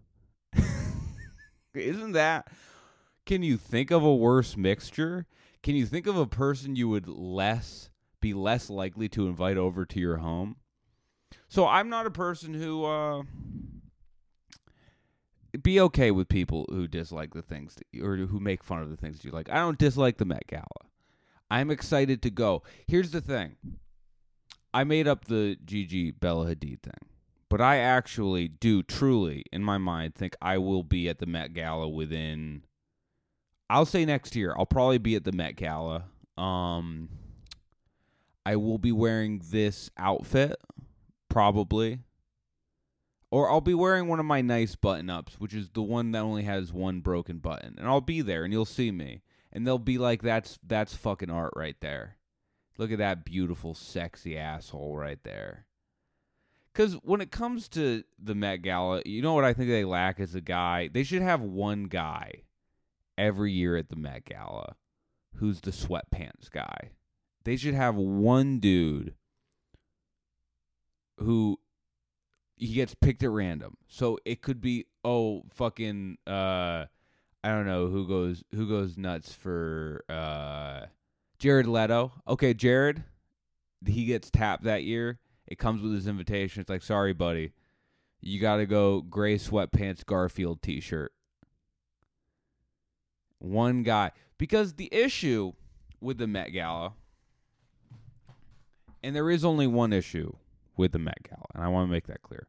Isn't 1.74 2.12
that? 2.12 2.48
Can 3.32 3.42
you 3.42 3.56
think 3.56 3.90
of 3.90 4.04
a 4.04 4.14
worse 4.14 4.58
mixture? 4.58 5.24
Can 5.62 5.74
you 5.74 5.86
think 5.86 6.06
of 6.06 6.18
a 6.18 6.26
person 6.26 6.76
you 6.76 6.86
would 6.90 7.08
less 7.08 7.88
be 8.20 8.34
less 8.34 8.68
likely 8.68 9.08
to 9.08 9.26
invite 9.26 9.56
over 9.56 9.86
to 9.86 9.98
your 9.98 10.18
home? 10.18 10.56
So 11.48 11.66
I'm 11.66 11.88
not 11.88 12.04
a 12.04 12.10
person 12.10 12.52
who 12.52 12.84
uh 12.84 13.22
be 15.62 15.80
okay 15.80 16.10
with 16.10 16.28
people 16.28 16.66
who 16.68 16.86
dislike 16.86 17.32
the 17.32 17.40
things 17.40 17.74
that 17.76 18.02
or 18.02 18.16
who 18.16 18.38
make 18.38 18.62
fun 18.62 18.82
of 18.82 18.90
the 18.90 18.98
things 18.98 19.16
that 19.16 19.24
you 19.24 19.30
like. 19.30 19.48
I 19.48 19.60
don't 19.60 19.78
dislike 19.78 20.18
the 20.18 20.26
Met 20.26 20.46
Gala. 20.46 20.66
I'm 21.50 21.70
excited 21.70 22.20
to 22.20 22.30
go. 22.30 22.62
Here's 22.86 23.12
the 23.12 23.22
thing. 23.22 23.56
I 24.74 24.84
made 24.84 25.08
up 25.08 25.24
the 25.24 25.56
Gigi 25.64 26.10
Bella 26.10 26.54
Hadid 26.54 26.82
thing. 26.82 27.08
But 27.48 27.62
I 27.62 27.78
actually 27.78 28.48
do 28.48 28.82
truly, 28.82 29.46
in 29.50 29.64
my 29.64 29.78
mind, 29.78 30.14
think 30.14 30.36
I 30.42 30.58
will 30.58 30.82
be 30.82 31.08
at 31.08 31.18
the 31.18 31.24
Met 31.24 31.54
Gala 31.54 31.88
within. 31.88 32.64
I'll 33.72 33.86
say 33.86 34.04
next 34.04 34.36
year. 34.36 34.54
I'll 34.58 34.66
probably 34.66 34.98
be 34.98 35.14
at 35.16 35.24
the 35.24 35.32
Met 35.32 35.56
Gala. 35.56 36.04
Um, 36.36 37.08
I 38.44 38.56
will 38.56 38.76
be 38.76 38.92
wearing 38.92 39.40
this 39.50 39.90
outfit, 39.96 40.56
probably. 41.30 42.00
Or 43.30 43.50
I'll 43.50 43.62
be 43.62 43.72
wearing 43.72 44.08
one 44.08 44.20
of 44.20 44.26
my 44.26 44.42
nice 44.42 44.76
button 44.76 45.08
ups, 45.08 45.36
which 45.38 45.54
is 45.54 45.70
the 45.70 45.80
one 45.80 46.12
that 46.12 46.18
only 46.18 46.42
has 46.42 46.70
one 46.70 47.00
broken 47.00 47.38
button. 47.38 47.76
And 47.78 47.88
I'll 47.88 48.02
be 48.02 48.20
there 48.20 48.44
and 48.44 48.52
you'll 48.52 48.66
see 48.66 48.92
me. 48.92 49.22
And 49.50 49.66
they'll 49.66 49.78
be 49.78 49.96
like, 49.96 50.20
that's 50.20 50.58
that's 50.62 50.94
fucking 50.94 51.30
art 51.30 51.54
right 51.56 51.76
there. 51.80 52.18
Look 52.76 52.92
at 52.92 52.98
that 52.98 53.24
beautiful, 53.24 53.72
sexy 53.72 54.36
asshole 54.36 54.96
right 54.96 55.22
there. 55.24 55.64
Because 56.74 56.94
when 57.02 57.22
it 57.22 57.30
comes 57.30 57.68
to 57.70 58.04
the 58.22 58.34
Met 58.34 58.60
Gala, 58.60 59.00
you 59.06 59.22
know 59.22 59.32
what 59.32 59.44
I 59.44 59.54
think 59.54 59.70
they 59.70 59.84
lack 59.84 60.20
is 60.20 60.34
a 60.34 60.42
guy. 60.42 60.90
They 60.92 61.04
should 61.04 61.22
have 61.22 61.40
one 61.40 61.84
guy 61.84 62.42
every 63.16 63.52
year 63.52 63.76
at 63.76 63.88
the 63.88 63.96
Met 63.96 64.24
Gala 64.24 64.76
who's 65.36 65.60
the 65.60 65.70
sweatpants 65.70 66.50
guy. 66.50 66.90
They 67.44 67.56
should 67.56 67.74
have 67.74 67.96
one 67.96 68.58
dude 68.58 69.14
who 71.18 71.58
he 72.56 72.74
gets 72.74 72.94
picked 72.94 73.22
at 73.22 73.30
random. 73.30 73.76
So 73.88 74.18
it 74.24 74.42
could 74.42 74.60
be 74.60 74.86
oh 75.04 75.44
fucking 75.50 76.18
uh 76.26 76.86
I 77.44 77.48
don't 77.48 77.66
know 77.66 77.88
who 77.88 78.06
goes 78.06 78.44
who 78.54 78.68
goes 78.68 78.96
nuts 78.96 79.32
for 79.32 80.04
uh 80.08 80.86
Jared 81.38 81.66
Leto. 81.66 82.12
Okay, 82.28 82.54
Jared, 82.54 83.02
he 83.84 84.04
gets 84.04 84.30
tapped 84.30 84.64
that 84.64 84.84
year 84.84 85.18
it 85.52 85.58
comes 85.58 85.82
with 85.82 85.92
his 85.92 86.06
invitation. 86.06 86.60
It's 86.60 86.70
like, 86.70 86.82
sorry, 86.82 87.12
buddy, 87.12 87.52
you 88.20 88.40
got 88.40 88.56
to 88.56 88.66
go 88.66 89.00
gray 89.00 89.36
sweatpants 89.36 90.04
Garfield 90.04 90.62
T-shirt. 90.62 91.12
One 93.42 93.82
guy, 93.82 94.12
because 94.38 94.74
the 94.74 94.88
issue 94.94 95.54
with 96.00 96.18
the 96.18 96.28
Met 96.28 96.52
Gala, 96.52 96.92
and 99.02 99.16
there 99.16 99.30
is 99.30 99.44
only 99.44 99.66
one 99.66 99.92
issue 99.92 100.36
with 100.76 100.92
the 100.92 101.00
Met 101.00 101.28
Gala, 101.28 101.46
and 101.52 101.64
I 101.64 101.68
want 101.68 101.88
to 101.88 101.92
make 101.92 102.06
that 102.06 102.22
clear, 102.22 102.46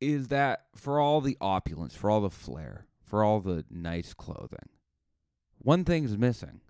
is 0.00 0.26
that 0.26 0.64
for 0.74 0.98
all 0.98 1.20
the 1.20 1.36
opulence, 1.40 1.94
for 1.94 2.10
all 2.10 2.20
the 2.20 2.30
flair, 2.30 2.86
for 3.00 3.22
all 3.22 3.38
the 3.38 3.64
nice 3.70 4.12
clothing, 4.12 4.70
one 5.58 5.84
thing's 5.84 6.18
missing. 6.18 6.62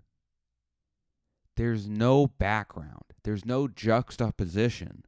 There's 1.55 1.89
no 1.89 2.27
background. 2.27 3.05
There's 3.23 3.45
no 3.45 3.67
juxtaposition 3.67 5.05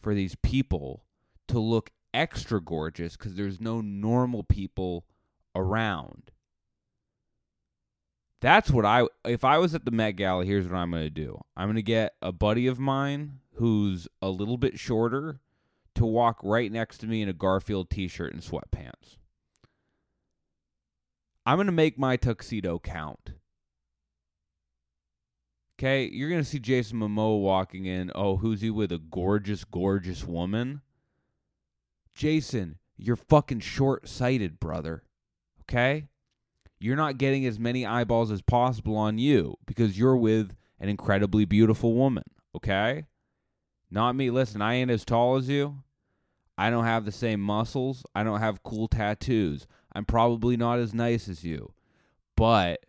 for 0.00 0.12
these 0.12 0.34
people 0.42 1.04
to 1.46 1.60
look 1.60 1.90
extra 2.12 2.60
gorgeous 2.60 3.16
because 3.16 3.36
there's 3.36 3.60
no 3.60 3.80
normal 3.80 4.42
people 4.42 5.06
around. 5.54 6.32
That's 8.40 8.70
what 8.70 8.84
I 8.84 9.06
if 9.24 9.44
I 9.44 9.58
was 9.58 9.74
at 9.74 9.84
the 9.84 9.90
Met 9.90 10.12
Gala, 10.12 10.44
here's 10.44 10.66
what 10.66 10.76
I'm 10.76 10.90
going 10.90 11.02
to 11.02 11.10
do. 11.10 11.40
I'm 11.56 11.66
going 11.66 11.76
to 11.76 11.82
get 11.82 12.14
a 12.22 12.32
buddy 12.32 12.66
of 12.66 12.78
mine 12.78 13.40
who's 13.54 14.06
a 14.22 14.28
little 14.28 14.56
bit 14.56 14.78
shorter 14.78 15.40
to 15.96 16.06
walk 16.06 16.38
right 16.42 16.70
next 16.70 16.98
to 16.98 17.06
me 17.06 17.22
in 17.22 17.28
a 17.28 17.32
Garfield 17.32 17.90
t-shirt 17.90 18.32
and 18.32 18.42
sweatpants. 18.42 19.16
I'm 21.44 21.56
going 21.56 21.66
to 21.66 21.72
make 21.72 21.98
my 21.98 22.16
tuxedo 22.16 22.78
count. 22.78 23.32
Okay, 25.78 26.08
you're 26.10 26.28
gonna 26.28 26.42
see 26.42 26.58
Jason 26.58 26.98
Momoa 26.98 27.40
walking 27.40 27.86
in. 27.86 28.10
Oh, 28.12 28.36
who's 28.36 28.62
he 28.62 28.70
with? 28.70 28.90
A 28.90 28.98
gorgeous, 28.98 29.62
gorgeous 29.62 30.24
woman. 30.24 30.82
Jason, 32.16 32.78
you're 32.96 33.14
fucking 33.14 33.60
short 33.60 34.08
sighted, 34.08 34.58
brother. 34.58 35.04
Okay? 35.62 36.08
You're 36.80 36.96
not 36.96 37.18
getting 37.18 37.44
as 37.46 37.58
many 37.58 37.84
eyeballs 37.84 38.30
as 38.30 38.42
possible 38.42 38.96
on 38.96 39.18
you 39.18 39.56
because 39.66 39.98
you're 39.98 40.16
with 40.16 40.54
an 40.80 40.88
incredibly 40.88 41.44
beautiful 41.44 41.94
woman. 41.94 42.24
Okay? 42.54 43.06
Not 43.90 44.14
me. 44.14 44.30
Listen, 44.30 44.62
I 44.62 44.74
ain't 44.74 44.90
as 44.90 45.04
tall 45.04 45.36
as 45.36 45.48
you. 45.48 45.82
I 46.56 46.70
don't 46.70 46.84
have 46.84 47.04
the 47.04 47.12
same 47.12 47.40
muscles. 47.40 48.04
I 48.14 48.22
don't 48.22 48.40
have 48.40 48.62
cool 48.62 48.88
tattoos. 48.88 49.66
I'm 49.92 50.04
probably 50.04 50.56
not 50.56 50.78
as 50.78 50.92
nice 50.92 51.28
as 51.28 51.44
you. 51.44 51.72
But 52.36 52.80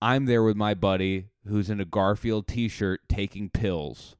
I'm 0.00 0.26
there 0.26 0.42
with 0.42 0.56
my 0.56 0.74
buddy 0.74 1.28
who's 1.46 1.70
in 1.70 1.80
a 1.80 1.84
Garfield 1.84 2.46
t 2.46 2.68
shirt 2.68 3.00
taking 3.08 3.50
pills. 3.50 4.16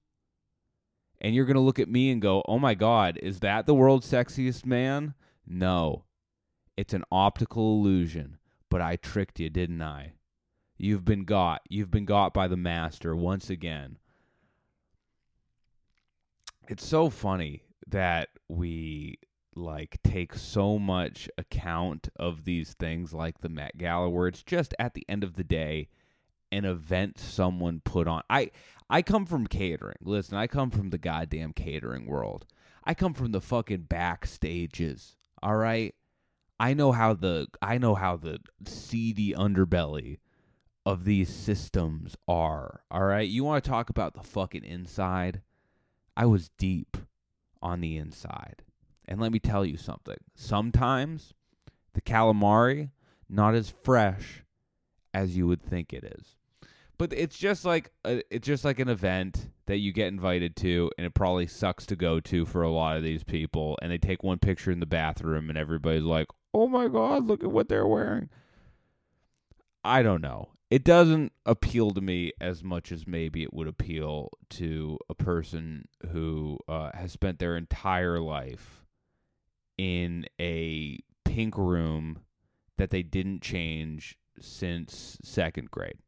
And 1.20 1.34
you're 1.34 1.44
going 1.44 1.56
to 1.56 1.60
look 1.60 1.78
at 1.78 1.88
me 1.88 2.10
and 2.10 2.20
go, 2.20 2.42
oh 2.46 2.58
my 2.58 2.74
God, 2.74 3.18
is 3.22 3.40
that 3.40 3.66
the 3.66 3.74
world's 3.74 4.10
sexiest 4.10 4.66
man? 4.66 5.14
No. 5.46 6.04
It's 6.76 6.94
an 6.94 7.04
optical 7.12 7.78
illusion. 7.78 8.38
But 8.72 8.80
I 8.80 8.96
tricked 8.96 9.38
you, 9.38 9.50
didn't 9.50 9.82
I? 9.82 10.14
You've 10.78 11.04
been 11.04 11.24
got. 11.24 11.60
You've 11.68 11.90
been 11.90 12.06
got 12.06 12.32
by 12.32 12.48
the 12.48 12.56
master 12.56 13.14
once 13.14 13.50
again. 13.50 13.98
It's 16.66 16.86
so 16.86 17.10
funny 17.10 17.64
that 17.86 18.30
we 18.48 19.18
like 19.54 19.98
take 20.02 20.32
so 20.32 20.78
much 20.78 21.28
account 21.36 22.08
of 22.16 22.46
these 22.46 22.72
things 22.72 23.12
like 23.12 23.42
the 23.42 23.50
Met 23.50 23.76
Gala 23.76 24.08
where 24.08 24.26
it's 24.26 24.42
just 24.42 24.72
at 24.78 24.94
the 24.94 25.04
end 25.06 25.22
of 25.22 25.34
the 25.34 25.44
day 25.44 25.90
an 26.50 26.64
event 26.64 27.18
someone 27.18 27.82
put 27.84 28.08
on. 28.08 28.22
I 28.30 28.52
I 28.88 29.02
come 29.02 29.26
from 29.26 29.46
catering. 29.46 29.98
Listen, 30.00 30.38
I 30.38 30.46
come 30.46 30.70
from 30.70 30.88
the 30.88 30.96
goddamn 30.96 31.52
catering 31.52 32.06
world. 32.06 32.46
I 32.84 32.94
come 32.94 33.12
from 33.12 33.32
the 33.32 33.40
fucking 33.42 33.88
backstages. 33.90 35.16
All 35.42 35.56
right? 35.56 35.94
I 36.62 36.74
know 36.74 36.92
how 36.92 37.14
the 37.14 37.48
I 37.60 37.78
know 37.78 37.96
how 37.96 38.16
the 38.16 38.38
seedy 38.64 39.32
underbelly 39.32 40.20
of 40.86 41.04
these 41.04 41.28
systems 41.28 42.16
are. 42.28 42.82
All 42.88 43.04
right? 43.04 43.28
You 43.28 43.42
want 43.42 43.64
to 43.64 43.68
talk 43.68 43.90
about 43.90 44.14
the 44.14 44.22
fucking 44.22 44.62
inside? 44.62 45.42
I 46.16 46.26
was 46.26 46.50
deep 46.58 46.96
on 47.60 47.80
the 47.80 47.96
inside. 47.96 48.62
And 49.08 49.20
let 49.20 49.32
me 49.32 49.40
tell 49.40 49.66
you 49.66 49.76
something. 49.76 50.18
Sometimes 50.36 51.34
the 51.94 52.00
calamari 52.00 52.90
not 53.28 53.56
as 53.56 53.74
fresh 53.82 54.44
as 55.12 55.36
you 55.36 55.48
would 55.48 55.62
think 55.62 55.92
it 55.92 56.04
is 56.04 56.36
but 57.02 57.12
it's 57.12 57.36
just 57.36 57.64
like 57.64 57.90
a, 58.04 58.22
it's 58.30 58.46
just 58.46 58.64
like 58.64 58.78
an 58.78 58.88
event 58.88 59.48
that 59.66 59.78
you 59.78 59.92
get 59.92 60.06
invited 60.06 60.54
to 60.54 60.88
and 60.96 61.04
it 61.04 61.14
probably 61.14 61.48
sucks 61.48 61.84
to 61.84 61.96
go 61.96 62.20
to 62.20 62.46
for 62.46 62.62
a 62.62 62.70
lot 62.70 62.96
of 62.96 63.02
these 63.02 63.24
people 63.24 63.76
and 63.82 63.90
they 63.90 63.98
take 63.98 64.22
one 64.22 64.38
picture 64.38 64.70
in 64.70 64.78
the 64.78 64.86
bathroom 64.86 65.48
and 65.48 65.58
everybody's 65.58 66.04
like 66.04 66.28
oh 66.54 66.68
my 66.68 66.88
god 66.88 67.26
look 67.26 67.42
at 67.42 67.50
what 67.50 67.68
they're 67.68 67.86
wearing 67.86 68.28
I 69.84 70.02
don't 70.02 70.20
know. 70.20 70.50
It 70.70 70.84
doesn't 70.84 71.32
appeal 71.44 71.90
to 71.90 72.00
me 72.00 72.32
as 72.40 72.64
much 72.64 72.92
as 72.92 73.06
maybe 73.06 73.42
it 73.42 73.52
would 73.52 73.68
appeal 73.68 74.30
to 74.50 74.98
a 75.08 75.14
person 75.14 75.86
who 76.12 76.58
uh, 76.66 76.90
has 76.94 77.12
spent 77.12 77.38
their 77.38 77.56
entire 77.56 78.20
life 78.20 78.84
in 79.76 80.24
a 80.40 80.98
pink 81.24 81.58
room 81.58 82.20
that 82.78 82.90
they 82.90 83.02
didn't 83.02 83.42
change 83.42 84.16
since 84.40 85.18
second 85.22 85.70
grade. 85.70 85.98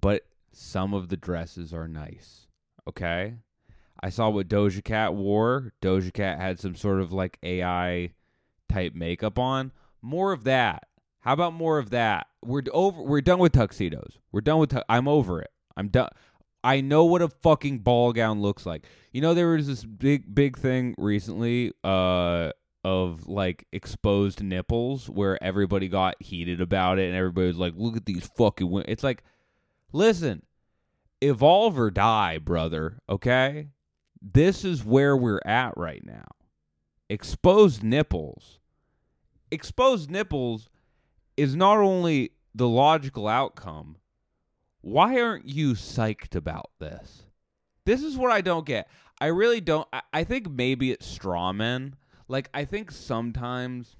But 0.00 0.26
some 0.52 0.94
of 0.94 1.08
the 1.08 1.16
dresses 1.16 1.72
are 1.72 1.88
nice. 1.88 2.46
Okay? 2.86 3.38
I 4.00 4.10
saw 4.10 4.28
what 4.28 4.48
Doja 4.48 4.82
Cat 4.84 5.14
wore. 5.14 5.72
Doja 5.82 6.12
Cat 6.12 6.40
had 6.40 6.58
some 6.58 6.74
sort 6.74 7.00
of 7.00 7.12
like 7.12 7.38
AI 7.42 8.10
type 8.68 8.94
makeup 8.94 9.38
on. 9.38 9.72
More 10.02 10.32
of 10.32 10.44
that. 10.44 10.88
How 11.20 11.32
about 11.32 11.54
more 11.54 11.78
of 11.78 11.90
that? 11.90 12.28
We're 12.44 12.62
over 12.72 13.02
we're 13.02 13.20
done 13.20 13.38
with 13.38 13.52
tuxedos. 13.52 14.18
We're 14.30 14.42
done 14.42 14.58
with 14.58 14.70
tu- 14.70 14.84
I'm 14.88 15.08
over 15.08 15.40
it. 15.42 15.50
I'm 15.76 15.88
done. 15.88 16.10
I 16.62 16.80
know 16.80 17.04
what 17.04 17.22
a 17.22 17.28
fucking 17.28 17.80
ball 17.80 18.12
gown 18.12 18.40
looks 18.40 18.66
like. 18.66 18.86
You 19.12 19.20
know 19.20 19.34
there 19.34 19.48
was 19.48 19.66
this 19.66 19.84
big 19.84 20.32
big 20.34 20.56
thing 20.56 20.94
recently 20.98 21.72
uh 21.82 22.52
of 22.84 23.26
like 23.26 23.66
exposed 23.72 24.40
nipples 24.40 25.10
where 25.10 25.42
everybody 25.42 25.88
got 25.88 26.14
heated 26.22 26.60
about 26.60 27.00
it 27.00 27.08
and 27.08 27.16
everybody 27.16 27.48
was 27.48 27.56
like 27.56 27.72
look 27.76 27.96
at 27.96 28.06
these 28.06 28.30
fucking 28.36 28.70
women. 28.70 28.88
It's 28.88 29.02
like 29.02 29.24
listen, 29.92 30.42
evolve 31.20 31.78
or 31.78 31.90
die, 31.90 32.38
brother, 32.38 32.98
okay? 33.08 33.70
This 34.20 34.64
is 34.64 34.84
where 34.84 35.16
we're 35.16 35.42
at 35.44 35.76
right 35.76 36.04
now. 36.04 36.26
Exposed 37.08 37.82
nipples. 37.82 38.58
Exposed 39.50 40.10
nipples 40.10 40.68
is 41.36 41.54
not 41.54 41.78
only 41.78 42.32
the 42.54 42.68
logical 42.68 43.28
outcome, 43.28 43.96
why 44.80 45.20
aren't 45.20 45.48
you 45.48 45.72
psyched 45.72 46.34
about 46.34 46.70
this? 46.78 47.24
This 47.84 48.02
is 48.02 48.16
what 48.16 48.32
I 48.32 48.40
don't 48.40 48.66
get. 48.66 48.88
I 49.20 49.26
really 49.26 49.60
don't. 49.60 49.86
I, 49.92 50.02
I 50.12 50.24
think 50.24 50.50
maybe 50.50 50.90
it's 50.90 51.06
straw 51.06 51.52
men. 51.52 51.96
Like, 52.28 52.50
I 52.52 52.64
think 52.64 52.90
sometimes. 52.90 53.96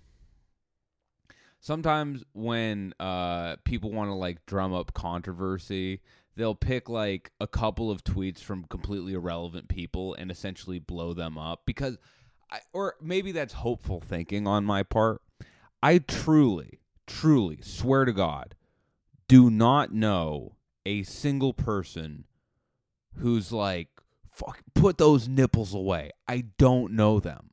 Sometimes 1.61 2.23
when 2.32 2.94
uh, 3.00 3.56
people 3.64 3.90
want 3.90 4.08
to 4.11 4.14
like 4.14 4.46
drum 4.46 4.73
up 4.73 4.94
controversy, 4.94 6.00
they'll 6.36 6.54
pick 6.54 6.88
like 6.88 7.32
a 7.40 7.46
couple 7.46 7.90
of 7.90 8.04
tweets 8.04 8.40
from 8.40 8.64
completely 8.64 9.14
irrelevant 9.14 9.68
people 9.68 10.14
and 10.14 10.30
essentially 10.30 10.78
blow 10.78 11.12
them 11.14 11.38
up 11.38 11.62
because 11.66 11.98
I, 12.50 12.60
or 12.72 12.94
maybe 13.00 13.32
that's 13.32 13.54
hopeful 13.54 14.00
thinking 14.00 14.46
on 14.46 14.64
my 14.64 14.82
part. 14.82 15.22
I 15.82 15.98
truly, 15.98 16.80
truly 17.06 17.58
swear 17.62 18.04
to 18.04 18.12
God, 18.12 18.54
do 19.28 19.50
not 19.50 19.92
know 19.92 20.56
a 20.84 21.02
single 21.02 21.52
person 21.52 22.24
who's 23.16 23.50
like, 23.50 23.88
fuck, 24.30 24.60
put 24.74 24.98
those 24.98 25.26
nipples 25.28 25.74
away. 25.74 26.10
I 26.28 26.44
don't 26.58 26.92
know 26.92 27.18
them. 27.18 27.50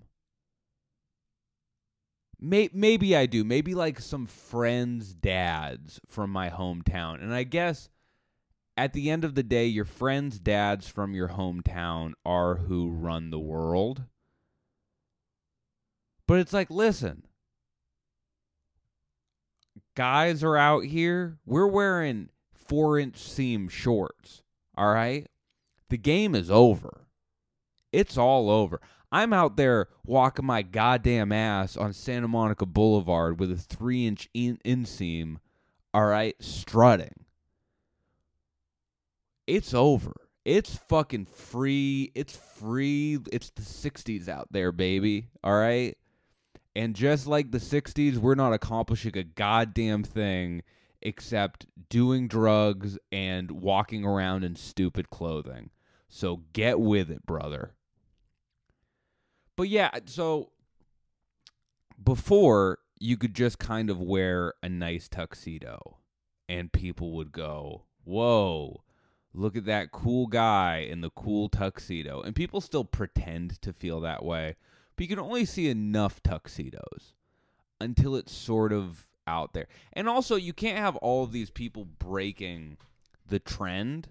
May- 2.40 2.70
maybe 2.74 3.16
I 3.16 3.26
do. 3.26 3.44
Maybe 3.44 3.74
like 3.74 4.00
some 4.00 4.26
friends' 4.26 5.14
dads 5.14 6.02
from 6.08 6.30
my 6.30 6.50
hometown. 6.50 7.24
And 7.24 7.34
I 7.34 7.44
guess 7.44 7.90
at 8.76 8.94
the 8.94 9.10
end 9.10 9.24
of 9.24 9.36
the 9.36 9.44
day, 9.44 9.66
your 9.66 9.86
friends' 9.86 10.40
dads 10.40 10.88
from 10.88 11.14
your 11.14 11.30
hometown 11.30 12.14
are 12.26 12.56
who 12.56 12.90
run 12.90 13.30
the 13.30 13.40
world. 13.40 14.04
But 16.28 16.40
it's 16.40 16.54
like, 16.54 16.70
listen, 16.70 17.24
guys 19.96 20.44
are 20.44 20.58
out 20.58 20.86
here. 20.86 21.38
We're 21.46 21.68
wearing 21.68 22.30
four 22.54 22.98
inch 22.98 23.18
seam 23.18 23.68
shorts. 23.68 24.42
All 24.76 24.92
right. 24.92 25.28
The 25.90 25.98
game 25.98 26.34
is 26.34 26.50
over. 26.50 27.08
It's 27.92 28.18
all 28.18 28.50
over. 28.50 28.82
I'm 29.12 29.34
out 29.34 29.58
there 29.58 29.90
walking 30.04 30.46
my 30.46 30.64
goddamn 30.64 31.32
ass 31.32 31.78
on 31.78 31.94
Santa 31.94 32.28
Monica 32.28 32.66
Boulevard 32.66 33.40
with 33.40 33.52
a 33.52 33.58
three 33.58 34.08
inch 34.08 34.28
in- 34.34 34.60
inseam. 34.66 35.38
All 35.94 36.06
right. 36.06 36.36
Strutting. 36.40 37.26
It's 39.48 39.74
over. 39.74 40.14
It's 40.46 40.76
fucking 40.90 41.26
free. 41.26 42.12
It's 42.16 42.36
free. 42.36 43.20
It's 43.32 43.50
the 43.52 43.62
60s 43.62 44.28
out 44.28 44.48
there, 44.52 44.72
baby. 44.72 45.28
All 45.44 45.56
right. 45.56 45.98
And 46.76 46.96
just 46.96 47.28
like 47.28 47.52
the 47.52 47.60
60s, 47.60 48.18
we're 48.18 48.36
not 48.36 48.54
accomplishing 48.54 49.18
a 49.18 49.24
goddamn 49.24 50.04
thing 50.04 50.64
except 51.02 51.66
doing 51.90 52.28
drugs 52.28 52.98
and 53.12 53.52
walking 53.52 54.06
around 54.06 54.44
in 54.44 54.56
stupid 54.56 55.10
clothing. 55.10 55.70
So 56.08 56.44
get 56.54 56.80
with 56.80 57.12
it, 57.12 57.26
brother. 57.26 57.74
But 59.56 59.70
yeah, 59.70 59.92
so 60.06 60.52
before 62.04 62.80
you 63.00 63.18
could 63.18 63.36
just 63.36 63.60
kind 63.60 63.90
of 63.90 64.00
wear 64.00 64.54
a 64.64 64.70
nice 64.70 65.08
tuxedo 65.08 65.98
and 66.50 66.72
people 66.72 67.12
would 67.14 67.32
go, 67.32 67.84
Whoa, 68.06 68.84
look 69.34 69.56
at 69.56 69.66
that 69.66 69.92
cool 69.92 70.28
guy 70.28 70.88
in 70.90 71.02
the 71.02 71.10
cool 71.10 71.50
tuxedo. 71.50 72.22
And 72.22 72.36
people 72.36 72.62
still 72.62 72.86
pretend 72.86 73.62
to 73.62 73.74
feel 73.74 74.00
that 74.02 74.24
way 74.24 74.56
but 74.96 75.04
you 75.04 75.08
can 75.16 75.24
only 75.24 75.46
see 75.46 75.70
enough 75.70 76.22
tuxedos 76.22 77.14
until 77.82 78.16
it's 78.16 78.32
sort 78.32 78.72
of 78.72 79.08
out 79.26 79.54
there. 79.54 79.68
And 79.94 80.08
also, 80.08 80.36
you 80.36 80.54
can't 80.54 80.78
have 80.78 80.96
all 80.98 81.24
of 81.24 81.32
these 81.32 81.50
people 81.50 81.86
breaking 81.86 82.78
the 83.28 83.40
trend 83.40 84.10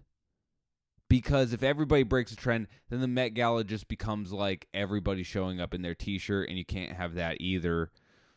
because 1.08 1.52
if 1.52 1.62
everybody 1.62 2.02
breaks 2.02 2.32
a 2.32 2.37
trend, 2.37 2.66
then 2.88 3.00
the 3.00 3.08
Met 3.08 3.35
Gala 3.35 3.64
just 3.64 3.87
becomes 3.87 4.32
like 4.32 4.66
everybody 4.72 5.22
showing 5.22 5.61
up 5.61 5.74
in 5.74 5.82
their 5.82 5.94
t-shirt, 5.94 6.48
and 6.48 6.56
you 6.56 6.64
can't 6.64 6.92
have 6.92 7.14
that 7.14 7.37
either. 7.40 7.90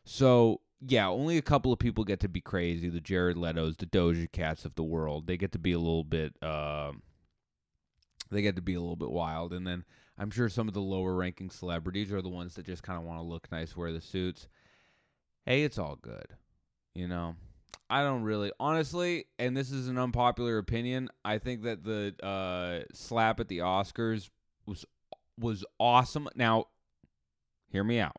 So 0.03 0.61
yeah, 0.87 1.07
only 1.07 1.37
a 1.37 1.41
couple 1.41 1.73
of 1.73 1.79
people 1.79 2.03
get 2.03 2.19
to 2.21 2.29
be 2.29 2.41
crazy. 2.41 2.89
The 2.89 2.99
Jared 2.99 3.37
Leto's, 3.37 3.77
the 3.77 3.85
Doja 3.85 4.31
Cats 4.31 4.65
of 4.65 4.75
the 4.75 4.83
world, 4.83 5.27
they 5.27 5.37
get 5.37 5.51
to 5.53 5.59
be 5.59 5.71
a 5.71 5.79
little 5.79 6.03
bit. 6.03 6.35
Uh, 6.41 6.91
they 8.31 8.41
get 8.41 8.55
to 8.55 8.61
be 8.61 8.75
a 8.75 8.79
little 8.79 8.95
bit 8.95 9.11
wild, 9.11 9.53
and 9.53 9.65
then 9.65 9.83
I'm 10.17 10.31
sure 10.31 10.49
some 10.49 10.67
of 10.67 10.73
the 10.73 10.81
lower 10.81 11.15
ranking 11.15 11.49
celebrities 11.49 12.11
are 12.11 12.21
the 12.21 12.29
ones 12.29 12.55
that 12.55 12.65
just 12.65 12.83
kind 12.83 12.99
of 12.99 13.05
want 13.05 13.19
to 13.19 13.25
look 13.25 13.51
nice, 13.51 13.75
wear 13.75 13.91
the 13.91 14.01
suits. 14.01 14.47
Hey, 15.45 15.63
it's 15.63 15.77
all 15.77 15.97
good. 16.01 16.27
You 16.93 17.07
know, 17.07 17.35
I 17.89 18.03
don't 18.03 18.23
really, 18.23 18.51
honestly, 18.59 19.25
and 19.37 19.55
this 19.55 19.71
is 19.71 19.87
an 19.87 19.97
unpopular 19.97 20.57
opinion. 20.57 21.09
I 21.23 21.39
think 21.39 21.63
that 21.63 21.83
the 21.83 22.15
uh, 22.23 22.85
slap 22.93 23.39
at 23.39 23.47
the 23.47 23.59
Oscars 23.59 24.29
was 24.65 24.85
was 25.37 25.65
awesome. 25.79 26.29
Now, 26.35 26.65
hear 27.69 27.83
me 27.83 27.99
out. 27.99 28.15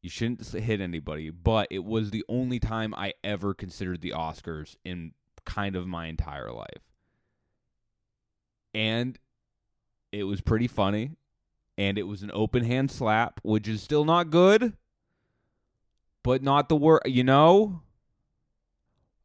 You 0.00 0.10
shouldn't 0.10 0.46
hit 0.46 0.80
anybody, 0.80 1.30
but 1.30 1.68
it 1.70 1.84
was 1.84 2.10
the 2.10 2.24
only 2.28 2.60
time 2.60 2.94
I 2.94 3.14
ever 3.24 3.52
considered 3.52 4.00
the 4.00 4.12
Oscars 4.12 4.76
in 4.84 5.12
kind 5.44 5.74
of 5.74 5.86
my 5.86 6.06
entire 6.06 6.52
life. 6.52 6.92
And 8.74 9.18
it 10.12 10.24
was 10.24 10.40
pretty 10.40 10.68
funny, 10.68 11.16
and 11.76 11.98
it 11.98 12.04
was 12.04 12.22
an 12.22 12.30
open 12.32 12.64
hand 12.64 12.90
slap, 12.90 13.40
which 13.42 13.66
is 13.66 13.82
still 13.82 14.04
not 14.04 14.30
good, 14.30 14.74
but 16.22 16.42
not 16.42 16.68
the 16.68 16.76
word. 16.76 17.02
You 17.06 17.24
know, 17.24 17.82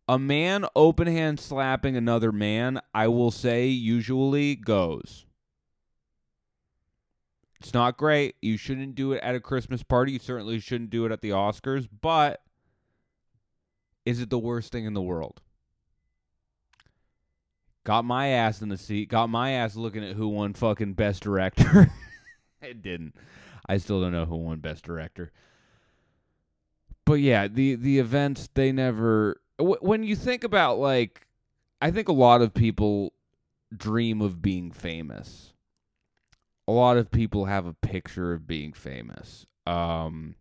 a 0.08 0.18
man 0.18 0.66
open 0.76 1.08
hand 1.08 1.40
slapping 1.40 1.96
another 1.96 2.32
man, 2.32 2.82
I 2.94 3.08
will 3.10 3.32
say, 3.32 3.68
usually 3.68 4.56
goes. 4.56 5.26
It's 7.64 7.74
not 7.74 7.96
great. 7.96 8.36
You 8.42 8.58
shouldn't 8.58 8.94
do 8.94 9.14
it 9.14 9.24
at 9.24 9.36
a 9.36 9.40
Christmas 9.40 9.84
party. 9.84 10.12
You 10.12 10.20
certainly 10.20 10.60
shouldn't 10.60 10.90
do 10.90 11.06
it 11.06 11.14
at 11.14 11.22
the 11.22 11.30
Oscars, 11.30 11.88
but 12.02 12.42
is 14.06 14.20
it 14.20 14.30
the 14.30 14.38
worst 14.38 14.74
thing 14.74 14.84
in 14.84 14.94
the 14.94 15.02
world? 15.02 15.40
Got 17.86 18.04
my 18.04 18.28
ass 18.28 18.62
in 18.62 18.68
the 18.68 18.78
seat. 18.78 19.08
Got 19.08 19.30
my 19.30 19.52
ass 19.52 19.78
looking 19.78 20.04
at 20.04 20.18
who 20.18 20.28
won 20.28 20.54
fucking 20.54 20.96
best 20.96 21.24
director. 21.24 21.90
it 22.62 22.82
didn't. 22.82 23.16
I 23.66 23.78
still 23.78 24.02
don't 24.02 24.12
know 24.12 24.26
who 24.26 24.36
won 24.36 24.60
best 24.60 24.84
director. 24.84 25.32
But 27.06 27.16
yeah, 27.16 27.48
the 27.48 27.76
the 27.76 27.98
events 27.98 28.50
they 28.54 28.74
never. 28.74 29.42
When 29.58 30.04
you 30.04 30.18
think 30.18 30.44
about 30.44 30.80
like, 30.80 31.28
I 31.82 31.92
think 31.92 32.10
a 32.10 32.14
lot 32.14 32.42
of 32.42 32.54
people 32.54 33.14
dream 33.74 34.22
of 34.22 34.42
being 34.42 34.70
famous. 34.70 35.53
A 36.68 36.72
lot 36.72 36.98
of 36.98 37.12
people 37.12 37.46
have 37.46 37.66
a 37.66 37.74
picture 37.74 38.34
of 38.34 38.48
being 38.48 38.74
famous. 38.74 39.46
Um, 39.66 40.36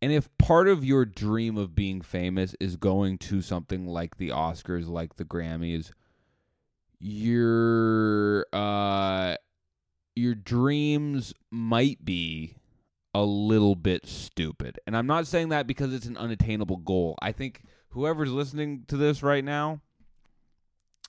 and 0.00 0.12
if 0.12 0.28
part 0.36 0.68
of 0.68 0.84
your 0.84 1.04
dream 1.04 1.56
of 1.56 1.74
being 1.74 2.00
famous 2.00 2.54
is 2.58 2.76
going 2.76 3.18
to 3.18 3.40
something 3.40 3.86
like 3.86 4.16
the 4.16 4.30
Oscars, 4.30 4.88
like 4.88 5.16
the 5.16 5.24
Grammys, 5.24 5.92
your 7.04 8.46
uh 8.52 9.34
your 10.14 10.34
dreams 10.36 11.34
might 11.50 12.04
be 12.04 12.56
a 13.14 13.22
little 13.22 13.74
bit 13.74 14.06
stupid. 14.06 14.78
And 14.86 14.96
I'm 14.96 15.06
not 15.06 15.26
saying 15.26 15.50
that 15.50 15.66
because 15.66 15.92
it's 15.92 16.06
an 16.06 16.16
unattainable 16.16 16.78
goal. 16.78 17.16
I 17.20 17.32
think 17.32 17.62
whoever's 17.90 18.30
listening 18.30 18.84
to 18.88 18.96
this 18.96 19.22
right 19.22 19.44
now, 19.44 19.80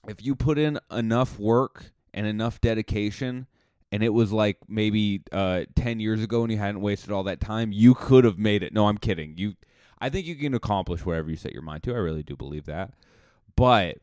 if 0.07 0.23
you 0.23 0.35
put 0.35 0.57
in 0.57 0.79
enough 0.91 1.39
work 1.39 1.91
and 2.13 2.27
enough 2.27 2.59
dedication, 2.59 3.47
and 3.93 4.01
it 4.01 4.09
was 4.09 4.33
like 4.33 4.57
maybe 4.67 5.21
uh, 5.31 5.65
10 5.75 5.99
years 5.99 6.23
ago 6.23 6.41
and 6.41 6.51
you 6.51 6.57
hadn't 6.57 6.81
wasted 6.81 7.11
all 7.11 7.21
that 7.21 7.39
time, 7.39 7.71
you 7.71 7.93
could 7.93 8.23
have 8.23 8.39
made 8.39 8.63
it. 8.63 8.73
No, 8.73 8.87
I'm 8.87 8.97
kidding. 8.97 9.35
You 9.37 9.53
I 9.99 10.09
think 10.09 10.25
you 10.25 10.35
can 10.35 10.55
accomplish 10.55 11.05
whatever 11.05 11.29
you 11.29 11.35
set 11.35 11.53
your 11.53 11.61
mind 11.61 11.83
to. 11.83 11.93
I 11.93 11.99
really 11.99 12.23
do 12.23 12.35
believe 12.35 12.65
that. 12.65 12.95
But 13.55 13.99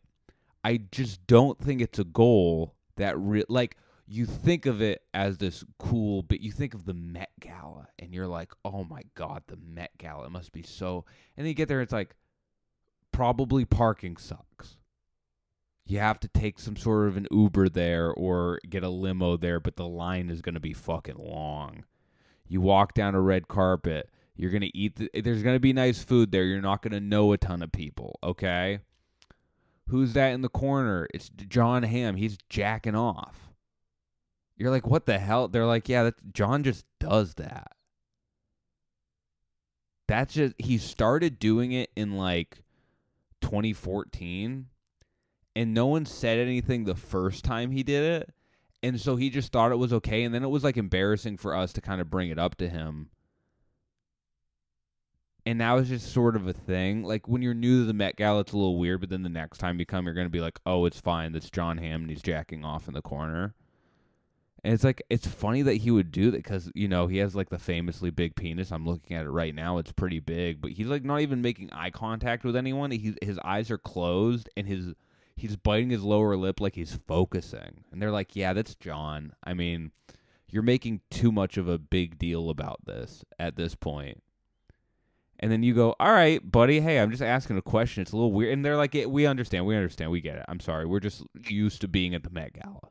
I 0.62 0.83
just 0.92 1.26
don't 1.26 1.59
think 1.59 1.81
it's 1.81 1.98
a 1.98 2.05
goal 2.05 2.76
that 2.98 3.18
re- 3.18 3.42
like 3.48 3.76
you 4.07 4.26
think 4.26 4.64
of 4.64 4.81
it 4.81 5.03
as 5.12 5.38
this 5.38 5.64
cool 5.81 6.22
but 6.22 6.40
you 6.40 6.53
think 6.53 6.72
of 6.72 6.85
the 6.85 6.94
Met 6.94 7.31
Gala 7.40 7.88
and 7.98 8.14
you're 8.14 8.29
like, 8.29 8.53
"Oh 8.64 8.85
my 8.85 9.03
god, 9.16 9.42
the 9.48 9.57
Met 9.57 9.90
Gala. 9.98 10.26
It 10.26 10.31
must 10.31 10.53
be 10.53 10.62
so." 10.62 11.05
And 11.37 11.44
then 11.44 11.48
you 11.48 11.55
get 11.55 11.66
there 11.66 11.81
it's 11.81 11.92
like 11.92 12.14
probably 13.11 13.64
parking 13.64 14.16
sucks. 14.16 14.76
You 15.90 15.98
have 15.98 16.20
to 16.20 16.29
take 16.29 16.61
some 16.61 16.76
sort 16.76 17.09
of 17.09 17.16
an 17.16 17.26
Uber 17.33 17.68
there 17.68 18.12
or 18.12 18.61
get 18.68 18.85
a 18.85 18.88
limo 18.88 19.37
there, 19.37 19.59
but 19.59 19.74
the 19.74 19.88
line 19.88 20.31
is 20.31 20.40
going 20.40 20.55
to 20.55 20.61
be 20.61 20.72
fucking 20.72 21.18
long. 21.18 21.85
You 22.46 22.61
walk 22.61 22.94
down 22.94 23.16
a 23.16 23.20
red 23.20 23.48
carpet, 23.48 24.09
you're 24.37 24.53
going 24.53 24.61
to 24.61 24.76
eat 24.76 24.94
the, 24.94 25.11
there's 25.20 25.42
going 25.42 25.57
to 25.57 25.61
be 25.61 25.72
nice 25.72 26.00
food 26.00 26.31
there. 26.31 26.44
You're 26.44 26.61
not 26.61 26.83
going 26.83 26.92
to 26.92 27.00
know 27.00 27.33
a 27.33 27.38
ton 27.38 27.61
of 27.61 27.72
people, 27.72 28.20
okay? 28.22 28.79
Who's 29.88 30.12
that 30.12 30.29
in 30.29 30.42
the 30.42 30.48
corner? 30.48 31.09
It's 31.12 31.29
Jon 31.29 31.83
Hamm. 31.83 32.14
He's 32.14 32.38
jacking 32.48 32.94
off. 32.94 33.50
You're 34.57 34.70
like, 34.70 34.87
what 34.87 35.07
the 35.07 35.18
hell? 35.18 35.48
They're 35.48 35.66
like, 35.66 35.88
yeah, 35.88 36.05
that 36.05 36.33
Jon 36.33 36.62
just 36.62 36.85
does 37.00 37.35
that. 37.35 37.72
That's 40.07 40.35
just 40.35 40.55
he 40.57 40.79
started 40.79 41.40
doing 41.40 41.72
it 41.72 41.90
in 41.96 42.12
like 42.12 42.62
2014 43.40 44.66
and 45.55 45.75
no 45.75 45.87
one 45.87 46.07
said 46.07 46.39
anything 46.39 46.85
the 46.85 46.95
first 46.95 47.45
time 47.45 47.71
he 47.71 47.83
did 47.83 48.23
it. 48.23 48.35
And 48.83 48.99
so 49.01 49.17
he 49.17 49.29
just 49.29 49.53
thought 49.53 49.73
it 49.73 49.77
was 49.77 49.93
okay 49.93 50.23
and 50.23 50.35
then 50.35 50.43
it 50.43 50.49
was 50.49 50.65
like 50.65 50.79
embarrassing 50.79 51.37
for 51.37 51.55
us 51.55 51.73
to 51.75 51.81
kind 51.83 52.01
of 52.01 52.09
bring 52.09 52.31
it 52.31 52.39
up 52.39 52.55
to 52.57 52.69
him 52.69 53.11
and 55.47 55.59
now 55.59 55.79
it's 55.79 55.89
just 55.89 56.13
sort 56.13 56.37
of 56.37 56.47
a 56.47 56.53
thing. 56.53 57.03
Like 57.03 57.29
when 57.29 57.43
you're 57.43 57.55
new 57.55 57.81
to 57.81 57.87
the 57.87 57.93
Met 57.93 58.17
Gala, 58.17 58.41
it's 58.41 58.53
a 58.53 58.57
little 58.57 58.79
weird, 58.79 59.01
but 59.01 59.11
then 59.11 59.23
the 59.23 59.29
next 59.29 59.59
time 59.59 59.79
you 59.79 59.87
come, 59.87 60.05
you're 60.05 60.15
gonna 60.15 60.29
be 60.29 60.41
like, 60.41 60.61
"Oh, 60.67 60.85
it's 60.85 61.01
fine. 61.01 61.33
That's 61.33 61.51
Jon 61.51 61.79
Hamm, 61.79 62.03
and 62.03 62.11
he's 62.11 62.23
jacking 62.23 62.65
off 62.65 62.89
in 62.89 62.95
the 62.95 63.03
corner." 63.03 63.55
And 64.63 64.75
it's 64.75 64.85
like 64.85 65.03
it's 65.09 65.27
funny 65.27 65.63
that 65.63 65.77
he 65.77 65.91
would 65.91 66.13
do 66.13 66.31
that 66.31 66.43
because 66.43 66.71
you 66.75 66.87
know 66.87 67.07
he 67.07 67.19
has 67.19 67.35
like 67.35 67.49
the 67.49 67.59
famously 67.59 68.11
big 68.11 68.37
penis. 68.37 68.71
I'm 68.71 68.87
looking 68.87 69.17
at 69.17 69.25
it 69.25 69.31
right 69.31 69.55
now; 69.55 69.79
it's 69.79 69.93
pretty 69.93 70.21
big, 70.21 70.61
but 70.61 70.73
he's 70.73 70.87
like 70.87 71.05
not 71.05 71.21
even 71.21 71.41
making 71.41 71.73
eye 71.73 71.91
contact 71.91 72.45
with 72.45 72.57
anyone. 72.57 72.91
He 72.91 73.15
his 73.23 73.39
eyes 73.41 73.71
are 73.71 73.79
closed, 73.79 74.51
and 74.57 74.67
his 74.67 74.93
he's 75.40 75.57
biting 75.57 75.90
his 75.90 76.03
lower 76.03 76.37
lip 76.37 76.61
like 76.61 76.74
he's 76.74 76.98
focusing. 77.07 77.85
And 77.90 78.00
they're 78.00 78.11
like, 78.11 78.37
"Yeah, 78.37 78.53
that's 78.53 78.74
Jon. 78.74 79.33
I 79.44 79.55
mean, 79.55 79.92
you're 80.48 80.62
making 80.62 81.00
too 81.11 81.33
much 81.33 81.57
of 81.57 81.68
a 81.68 81.79
big 81.79 82.18
deal 82.18 82.50
about 82.50 82.85
this 82.87 83.24
at 83.38 83.57
this 83.57 83.74
point. 83.74 84.22
and 85.42 85.50
then 85.50 85.62
you 85.62 85.72
go, 85.74 85.94
"All 85.98 86.12
right, 86.12 86.50
buddy. 86.53 86.81
Hey, 86.83 86.98
I'm 87.00 87.11
just 87.11 87.22
asking 87.22 87.57
a 87.57 87.62
question. 87.62 88.03
It's 88.03 88.12
a 88.12 88.16
little 88.16 88.33
weird." 88.33 88.53
And 88.53 88.62
they're 88.64 88.76
like, 88.76 88.94
"We 89.09 89.24
understand. 89.26 89.64
We 89.66 89.74
understand. 89.74 90.11
We 90.11 90.20
get 90.20 90.37
it. 90.37 90.44
I'm 90.48 90.61
sorry. 90.61 90.85
We're 90.85 91.00
just 91.00 91.22
used 91.48 91.81
to 91.81 91.88
being 91.88 92.14
at 92.14 92.24
the 92.24 92.31
Met 92.31 92.53
Gala. 92.53 92.90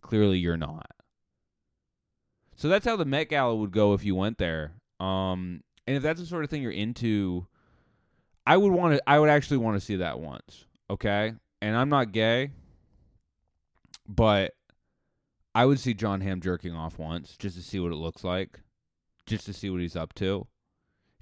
Clearly, 0.00 0.38
you're 0.38 0.56
not." 0.56 0.90
So 2.56 2.68
that's 2.68 2.84
how 2.84 2.96
the 2.96 3.04
Met 3.04 3.28
Gala 3.28 3.54
would 3.54 3.70
go 3.70 3.94
if 3.94 4.04
you 4.04 4.14
went 4.16 4.38
there. 4.38 4.72
Um, 4.98 5.62
and 5.86 5.96
if 5.96 6.02
that's 6.02 6.18
the 6.20 6.26
sort 6.26 6.42
of 6.44 6.50
thing 6.50 6.62
you're 6.62 6.72
into, 6.72 7.46
I 8.46 8.56
would 8.56 8.72
want 8.72 8.96
to. 8.96 9.02
I 9.08 9.20
would 9.20 9.30
actually 9.30 9.58
want 9.58 9.76
to 9.76 9.80
see 9.80 9.96
that 9.96 10.18
once. 10.18 10.64
Okay, 10.90 11.34
and 11.64 11.74
I'm 11.74 11.88
not 11.88 12.12
gay, 12.12 12.50
but 14.06 14.52
I 15.54 15.64
would 15.64 15.80
see 15.80 15.94
Jon 15.94 16.20
Hamm 16.20 16.42
jerking 16.42 16.74
off 16.74 16.98
once 16.98 17.38
just 17.38 17.56
to 17.56 17.62
see 17.62 17.80
what 17.80 17.90
it 17.90 17.96
looks 17.96 18.22
like, 18.22 18.60
just 19.24 19.46
to 19.46 19.54
see 19.54 19.70
what 19.70 19.80
he's 19.80 19.96
up 19.96 20.12
to. 20.16 20.46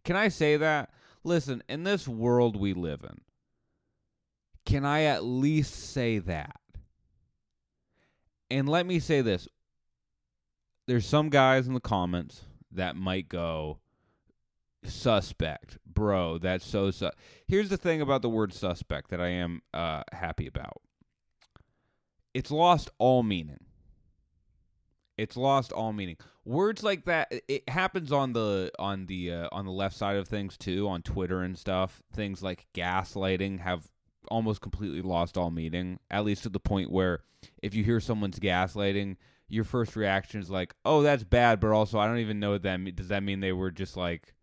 Can 0.02 0.16
I 0.16 0.26
say 0.26 0.56
that? 0.56 0.90
Listen, 1.22 1.62
in 1.68 1.84
this 1.84 2.08
world 2.08 2.56
we 2.56 2.74
live 2.74 3.04
in, 3.04 3.20
can 4.66 4.84
I 4.84 5.02
at 5.02 5.22
least 5.22 5.92
say 5.92 6.18
that? 6.18 6.56
And 8.50 8.68
let 8.68 8.84
me 8.84 8.98
say 8.98 9.20
this. 9.20 9.46
There's 10.88 11.06
some 11.06 11.28
guys 11.28 11.68
in 11.68 11.74
the 11.74 11.80
comments 11.80 12.40
that 12.72 12.96
might 12.96 13.28
go 13.28 13.78
suspect. 14.84 15.78
Bro, 15.86 16.38
that's 16.38 16.66
so 16.66 16.90
su-. 16.90 17.10
Here's 17.46 17.68
the 17.68 17.76
thing 17.76 18.00
about 18.00 18.22
the 18.22 18.28
word 18.28 18.52
suspect 18.52 19.10
that 19.10 19.20
I 19.20 19.28
am 19.28 19.62
uh, 19.72 20.02
happy 20.12 20.46
about. 20.46 20.82
It's 22.34 22.50
lost 22.50 22.90
all 22.98 23.22
meaning. 23.22 23.64
It's 25.18 25.36
lost 25.36 25.72
all 25.72 25.92
meaning. 25.92 26.16
Words 26.44 26.82
like 26.82 27.04
that 27.04 27.32
it 27.46 27.68
happens 27.68 28.10
on 28.10 28.32
the 28.32 28.72
on 28.78 29.06
the 29.06 29.32
uh, 29.32 29.48
on 29.52 29.66
the 29.66 29.70
left 29.70 29.94
side 29.94 30.16
of 30.16 30.26
things 30.26 30.56
too, 30.56 30.88
on 30.88 31.02
Twitter 31.02 31.42
and 31.42 31.56
stuff. 31.56 32.02
Things 32.12 32.42
like 32.42 32.66
gaslighting 32.74 33.60
have 33.60 33.88
almost 34.28 34.62
completely 34.62 35.02
lost 35.02 35.36
all 35.36 35.50
meaning, 35.50 35.98
at 36.10 36.24
least 36.24 36.44
to 36.44 36.48
the 36.48 36.58
point 36.58 36.90
where 36.90 37.20
if 37.62 37.74
you 37.74 37.84
hear 37.84 38.00
someone's 38.00 38.38
gaslighting, 38.38 39.16
your 39.48 39.64
first 39.64 39.94
reaction 39.94 40.40
is 40.40 40.50
like, 40.50 40.74
"Oh, 40.84 41.02
that's 41.02 41.24
bad," 41.24 41.60
but 41.60 41.70
also 41.70 41.98
I 41.98 42.06
don't 42.06 42.18
even 42.18 42.40
know 42.40 42.52
what 42.52 42.62
that 42.62 42.78
means. 42.78 42.96
Does 42.96 43.08
that 43.08 43.22
mean 43.22 43.40
they 43.40 43.52
were 43.52 43.70
just 43.70 43.96
like 43.96 44.34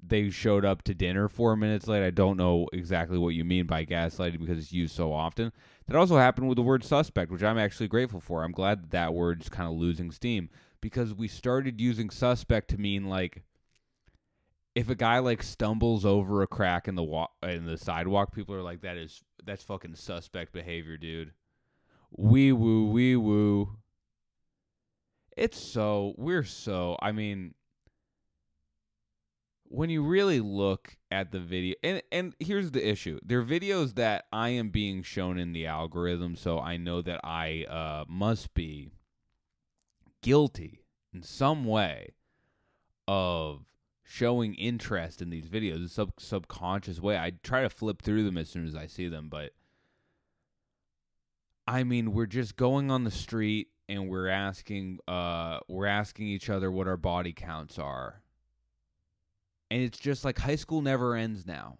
they 0.00 0.30
showed 0.30 0.64
up 0.64 0.82
to 0.82 0.94
dinner 0.94 1.28
four 1.28 1.56
minutes 1.56 1.86
late. 1.86 2.04
I 2.04 2.10
don't 2.10 2.36
know 2.36 2.68
exactly 2.72 3.18
what 3.18 3.34
you 3.34 3.44
mean 3.44 3.66
by 3.66 3.84
gaslighting 3.84 4.38
because 4.38 4.58
it's 4.58 4.72
used 4.72 4.94
so 4.94 5.12
often. 5.12 5.52
That 5.86 5.96
also 5.96 6.16
happened 6.16 6.48
with 6.48 6.56
the 6.56 6.62
word 6.62 6.84
suspect, 6.84 7.30
which 7.30 7.42
I'm 7.42 7.58
actually 7.58 7.88
grateful 7.88 8.20
for. 8.20 8.44
I'm 8.44 8.52
glad 8.52 8.82
that 8.82 8.90
that 8.90 9.14
word's 9.14 9.48
kind 9.48 9.68
of 9.68 9.78
losing 9.78 10.10
steam 10.10 10.50
because 10.80 11.14
we 11.14 11.28
started 11.28 11.80
using 11.80 12.10
suspect 12.10 12.68
to 12.70 12.78
mean 12.78 13.08
like 13.08 13.42
if 14.74 14.88
a 14.88 14.94
guy 14.94 15.18
like 15.18 15.42
stumbles 15.42 16.04
over 16.04 16.42
a 16.42 16.46
crack 16.46 16.86
in 16.86 16.94
the 16.94 17.02
wa- 17.02 17.26
in 17.42 17.64
the 17.64 17.76
sidewalk, 17.76 18.32
people 18.32 18.54
are 18.54 18.62
like, 18.62 18.82
"That 18.82 18.96
is 18.96 19.24
that's 19.44 19.64
fucking 19.64 19.96
suspect 19.96 20.52
behavior, 20.52 20.96
dude." 20.96 21.32
Wee 22.16 22.52
woo, 22.52 22.88
wee 22.90 23.16
woo. 23.16 23.78
It's 25.36 25.58
so 25.58 26.14
we're 26.16 26.44
so. 26.44 26.96
I 27.02 27.10
mean, 27.10 27.54
when 29.70 29.90
you 29.90 30.02
really 30.02 30.40
look 30.40 30.96
at 31.10 31.30
the 31.30 31.40
video 31.40 31.74
and 31.82 32.02
and 32.10 32.34
here's 32.38 32.70
the 32.70 32.86
issue. 32.86 33.18
There 33.22 33.40
are 33.40 33.44
videos 33.44 33.94
that 33.94 34.26
i 34.32 34.48
am 34.48 34.70
being 34.70 35.02
shown 35.02 35.38
in 35.38 35.52
the 35.52 35.66
algorithm 35.66 36.36
so 36.36 36.58
i 36.58 36.76
know 36.76 37.02
that 37.02 37.20
i 37.22 37.64
uh, 37.64 38.04
must 38.08 38.54
be 38.54 38.92
guilty 40.22 40.84
in 41.12 41.22
some 41.22 41.64
way 41.64 42.14
of 43.06 43.64
showing 44.02 44.54
interest 44.54 45.20
in 45.20 45.30
these 45.30 45.46
videos 45.46 45.84
a 45.84 45.88
sub 45.88 46.12
subconscious 46.18 47.00
way. 47.00 47.18
I 47.18 47.32
try 47.42 47.62
to 47.62 47.70
flip 47.70 48.02
through 48.02 48.24
them 48.24 48.38
as 48.38 48.48
soon 48.48 48.66
as 48.66 48.74
i 48.74 48.86
see 48.86 49.08
them 49.08 49.28
but 49.28 49.52
i 51.66 51.84
mean 51.84 52.12
we're 52.12 52.26
just 52.26 52.56
going 52.56 52.90
on 52.90 53.04
the 53.04 53.10
street 53.10 53.68
and 53.88 54.08
we're 54.08 54.28
asking 54.28 54.98
uh 55.06 55.60
we're 55.68 55.86
asking 55.86 56.26
each 56.26 56.48
other 56.48 56.70
what 56.70 56.88
our 56.88 56.96
body 56.96 57.32
counts 57.32 57.78
are 57.78 58.22
and 59.70 59.82
it's 59.82 59.98
just 59.98 60.24
like 60.24 60.38
high 60.38 60.56
school 60.56 60.82
never 60.82 61.14
ends 61.14 61.46
now. 61.46 61.78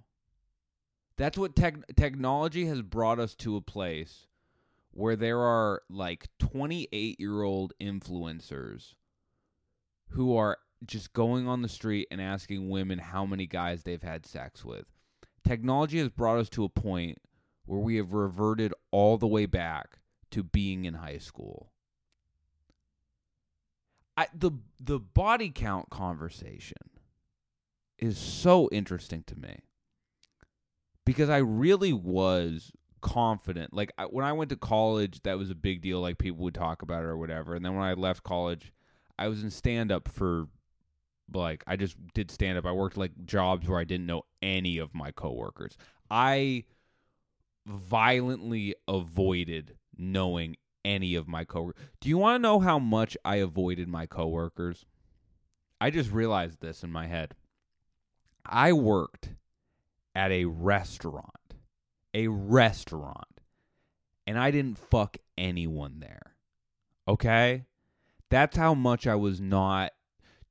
That's 1.17 1.39
what 1.39 1.57
tech 1.57 1.75
technology 1.97 2.67
has 2.67 2.83
brought 2.83 3.19
us 3.19 3.35
to 3.37 3.57
a 3.57 3.61
place 3.61 4.27
where 4.93 5.17
there 5.17 5.41
are 5.41 5.83
like 5.91 6.29
28 6.39 7.19
year 7.19 7.43
old 7.43 7.73
influencers 7.81 8.95
who 10.11 10.37
are 10.37 10.59
just 10.87 11.13
going 11.13 11.49
on 11.49 11.63
the 11.63 11.69
street 11.69 12.07
and 12.11 12.21
asking 12.21 12.71
women 12.71 12.99
how 12.99 13.27
many 13.27 13.47
guys 13.47 13.83
they've 13.83 14.03
had 14.03 14.27
sex 14.27 14.65
with. 14.65 14.87
Technology 15.47 15.99
has 15.99 16.09
brought 16.09 16.39
us 16.39 16.49
to 16.51 16.65
a 16.65 16.69
point 16.69 17.19
where 17.67 17.81
we 17.81 17.97
have 17.97 18.13
reverted 18.13 18.73
all 18.91 19.19
the 19.19 19.27
way 19.27 19.47
back 19.47 19.99
to 20.31 20.43
being 20.43 20.85
in 20.85 20.95
high 20.95 21.19
school. 21.19 21.73
I, 24.17 24.27
the 24.35 24.51
the 24.81 24.99
body 24.99 25.51
count 25.55 25.91
conversation 25.91 26.79
is 27.99 28.19
so 28.19 28.69
interesting 28.71 29.25
to 29.27 29.37
me 29.37 29.61
because 31.05 31.31
I 31.31 31.39
really 31.39 31.93
was 31.93 32.73
confident. 33.01 33.73
Like 33.73 33.93
I, 33.99 34.05
when 34.05 34.25
I 34.25 34.33
went 34.33 34.51
to 34.51 34.57
college, 34.57 35.23
that 35.23 35.39
was 35.39 35.51
a 35.51 35.55
big 35.55 35.81
deal. 35.81 36.01
Like 36.01 36.19
people 36.19 36.45
would 36.45 36.55
talk 36.55 36.83
about 36.83 37.03
it 37.03 37.07
or 37.07 37.17
whatever. 37.17 37.55
And 37.55 37.65
then 37.65 37.75
when 37.75 37.85
I 37.85 37.95
left 37.95 38.23
college, 38.23 38.73
I 39.19 39.29
was 39.29 39.43
in 39.43 39.51
stand 39.51 39.91
up 39.91 40.09
for 40.09 40.47
like 41.33 41.65
I 41.67 41.77
just 41.77 41.97
did 42.15 42.31
stand 42.31 42.59
up. 42.59 42.67
I 42.67 42.73
worked 42.73 42.97
like 42.97 43.13
jobs 43.25 43.69
where 43.69 43.79
I 43.79 43.85
didn't 43.85 44.07
know 44.07 44.23
any 44.43 44.79
of 44.79 44.95
my 44.95 45.11
coworkers. 45.11 45.77
I 46.11 46.65
violently 47.67 48.75
avoided 48.87 49.77
knowing 49.97 50.57
any 50.85 51.15
of 51.15 51.29
my 51.29 51.45
coworkers. 51.45 51.83
Do 52.01 52.09
you 52.09 52.19
want 52.19 52.37
to 52.37 52.43
know 52.43 52.61
how 52.61 52.79
much 52.79 53.17
I 53.25 53.37
avoided 53.37 53.89
my 53.89 54.07
coworkers? 54.07 54.87
I 55.81 55.91
just 55.91 56.11
realized 56.11 56.61
this 56.61 56.83
in 56.83 56.91
my 56.91 57.07
head. 57.07 57.35
I 58.49 58.73
worked 58.73 59.31
at 60.15 60.31
a 60.33 60.47
restaurant, 60.47 61.55
a 62.15 62.29
restaurant, 62.29 63.41
and 64.27 64.39
I 64.39 64.51
didn't 64.51 64.79
fuck 64.79 65.17
anyone 65.37 66.01
there. 66.01 66.35
Okay? 67.07 67.65
That's 68.31 68.57
how 68.57 68.75
much 68.75 69.07
I 69.07 69.15
was 69.15 69.41
not. 69.41 69.93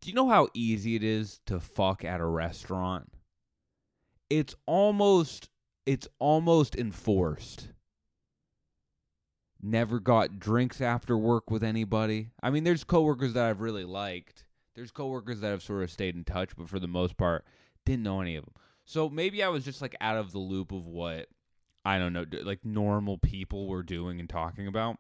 Do 0.02 0.10
you 0.10 0.16
know 0.16 0.30
how 0.30 0.48
easy 0.54 0.96
it 0.96 1.04
is 1.04 1.40
to 1.46 1.60
fuck 1.60 2.04
at 2.06 2.20
a 2.20 2.26
restaurant? 2.26 3.12
It's 4.30 4.56
almost 4.66 5.50
it's 5.86 6.08
almost 6.20 6.76
enforced. 6.76 7.70
Never 9.62 10.00
got 10.00 10.38
drinks 10.38 10.82
after 10.82 11.18
work 11.18 11.50
with 11.50 11.64
anybody. 11.64 12.32
I 12.44 12.50
mean, 12.50 12.64
there's 12.64 12.84
coworkers 12.84 13.34
that 13.34 13.46
I've 13.46 13.62
really 13.62 13.86
liked. 13.86 14.46
There's 14.76 14.92
coworkers 14.92 15.40
that 15.40 15.50
have 15.50 15.64
sort 15.64 15.84
of 15.84 15.90
stayed 15.90 16.16
in 16.16 16.24
touch, 16.24 16.56
but 16.56 16.70
for 16.70 16.80
the 16.80 16.88
most 16.88 17.18
part, 17.18 17.46
didn't 17.88 18.04
know 18.04 18.22
any 18.22 18.36
of 18.36 18.46
them. 18.46 18.54
So 18.86 19.10
maybe 19.10 19.42
I 19.44 19.48
was 19.50 19.66
just 19.66 19.82
like 19.82 19.96
out 20.00 20.18
of 20.18 20.32
the 20.32 20.40
loop 20.40 20.72
of 20.72 20.86
what 20.86 21.28
I 21.84 21.98
don't 21.98 22.14
know, 22.14 22.26
like 22.44 22.66
normal 22.66 23.18
people 23.18 23.68
were 23.68 23.84
doing 23.84 24.20
and 24.20 24.30
talking 24.30 24.68
about. 24.68 24.98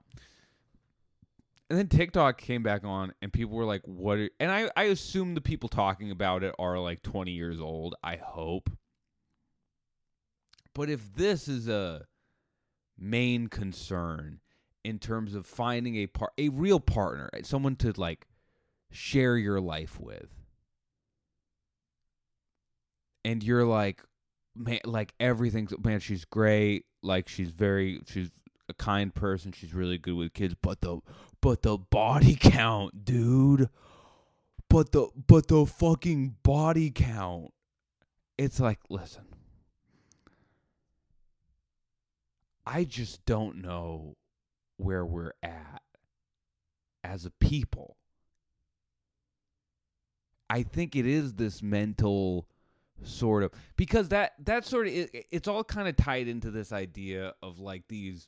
And 1.69 1.77
then 1.77 1.89
TikTok 1.89 2.37
came 2.37 2.63
back 2.63 2.85
on, 2.85 3.13
and 3.21 3.33
people 3.33 3.57
were 3.57 3.65
like, 3.65 3.81
"What?" 3.83 4.19
Are, 4.19 4.29
and 4.39 4.49
I, 4.49 4.69
I 4.77 4.83
assume 4.83 5.35
the 5.35 5.41
people 5.41 5.67
talking 5.67 6.11
about 6.11 6.43
it 6.43 6.55
are 6.57 6.79
like 6.79 7.03
20 7.03 7.31
years 7.31 7.59
old. 7.59 7.95
I 8.01 8.15
hope. 8.15 8.69
But 10.73 10.89
if 10.89 11.13
this 11.13 11.49
is 11.49 11.67
a 11.67 12.05
main 12.97 13.47
concern 13.47 14.39
in 14.85 14.97
terms 14.97 15.35
of 15.35 15.45
finding 15.45 15.97
a 15.97 16.07
part, 16.07 16.31
a 16.37 16.47
real 16.47 16.79
partner, 16.79 17.29
eh, 17.33 17.41
someone 17.43 17.75
to 17.77 17.91
like 17.97 18.27
share 18.89 19.35
your 19.35 19.59
life 19.59 19.99
with, 19.99 20.36
and 23.27 23.43
you're 23.43 23.65
like, 23.65 24.01
man, 24.55 24.79
like 24.85 25.13
everything's 25.19 25.73
man, 25.83 25.99
she's 25.99 26.23
great. 26.23 26.85
Like 27.03 27.27
she's 27.27 27.51
very, 27.51 27.99
she's 28.07 28.31
a 28.69 28.73
kind 28.73 29.13
person. 29.13 29.51
She's 29.51 29.73
really 29.73 29.97
good 29.97 30.15
with 30.15 30.33
kids, 30.33 30.55
but 30.61 30.79
the 30.79 30.99
but 31.41 31.61
the 31.61 31.77
body 31.77 32.35
count, 32.39 33.03
dude. 33.03 33.67
But 34.69 34.93
the 34.93 35.09
but 35.27 35.49
the 35.49 35.65
fucking 35.65 36.37
body 36.41 36.89
count. 36.89 37.51
It's 38.37 38.61
like, 38.61 38.79
listen. 38.89 39.25
I 42.65 42.85
just 42.85 43.25
don't 43.25 43.61
know 43.61 44.15
where 44.77 45.05
we're 45.05 45.33
at 45.43 45.81
as 47.03 47.25
a 47.25 47.31
people. 47.31 47.97
I 50.49 50.63
think 50.63 50.95
it 50.95 51.05
is 51.05 51.33
this 51.33 51.61
mental 51.61 52.47
sort 53.03 53.43
of 53.43 53.51
because 53.75 54.09
that 54.09 54.33
that 54.39 54.65
sort 54.65 54.87
of 54.87 54.93
it, 54.93 55.27
it's 55.31 55.47
all 55.47 55.63
kind 55.63 55.87
of 55.87 55.95
tied 55.95 56.27
into 56.27 56.51
this 56.51 56.71
idea 56.71 57.33
of 57.41 57.59
like 57.59 57.83
these 57.87 58.27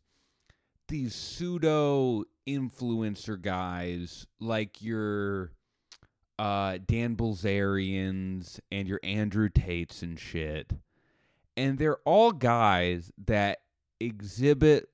these 0.87 1.13
pseudo 1.13 2.23
influencer 2.47 3.39
guys 3.39 4.25
like 4.39 4.81
your 4.81 5.51
uh 6.37 6.77
Dan 6.85 7.15
Bilzerians 7.15 8.59
and 8.71 8.87
your 8.87 8.99
Andrew 9.03 9.49
Tates 9.49 10.01
and 10.01 10.19
shit. 10.19 10.71
And 11.57 11.77
they're 11.77 11.99
all 12.05 12.31
guys 12.31 13.11
that 13.25 13.59
exhibit 13.99 14.87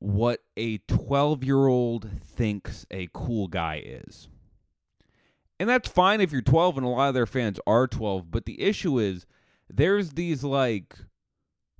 what 0.00 0.40
a 0.56 0.78
12 0.78 1.44
year 1.44 1.66
old 1.66 2.10
thinks 2.20 2.86
a 2.90 3.08
cool 3.12 3.48
guy 3.48 3.82
is. 3.84 4.28
And 5.60 5.68
that's 5.68 5.90
fine 5.90 6.22
if 6.22 6.32
you're 6.32 6.40
12 6.40 6.78
and 6.78 6.86
a 6.86 6.88
lot 6.88 7.08
of 7.08 7.14
their 7.14 7.26
fans 7.26 7.60
are 7.66 7.86
12, 7.86 8.30
but 8.30 8.46
the 8.46 8.62
issue 8.62 8.98
is 8.98 9.26
there's 9.68 10.12
these 10.12 10.42
like 10.42 10.96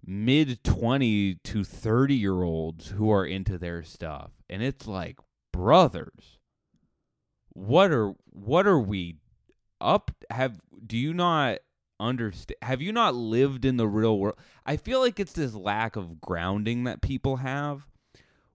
mid 0.05 0.62
20 0.62 1.37
to 1.37 1.64
30 1.64 2.14
year 2.14 2.43
olds 2.43 2.88
who 2.88 3.11
are 3.11 3.25
into 3.25 3.57
their 3.59 3.83
stuff 3.83 4.31
and 4.49 4.62
it's 4.62 4.87
like 4.87 5.19
brothers 5.53 6.38
what 7.53 7.90
are 7.90 8.14
what 8.31 8.66
are 8.66 8.79
we 8.79 9.16
up 9.81 10.11
have 10.31 10.61
do 10.87 10.97
you 10.97 11.12
not 11.12 11.59
understand 12.01 12.57
have 12.62 12.81
you 12.81 12.93
not 12.93 13.14
lived 13.14 13.64
in 13.64 13.77
the 13.77 13.87
real 13.87 14.19
world? 14.19 14.37
I 14.64 14.77
feel 14.77 15.01
like 15.01 15.21
it's 15.21 15.35
this 15.35 15.55
lack 15.55 15.97
of 15.97 16.21
grounding 16.21 16.85
that 16.85 17.03
people 17.03 17.37
have 17.37 17.87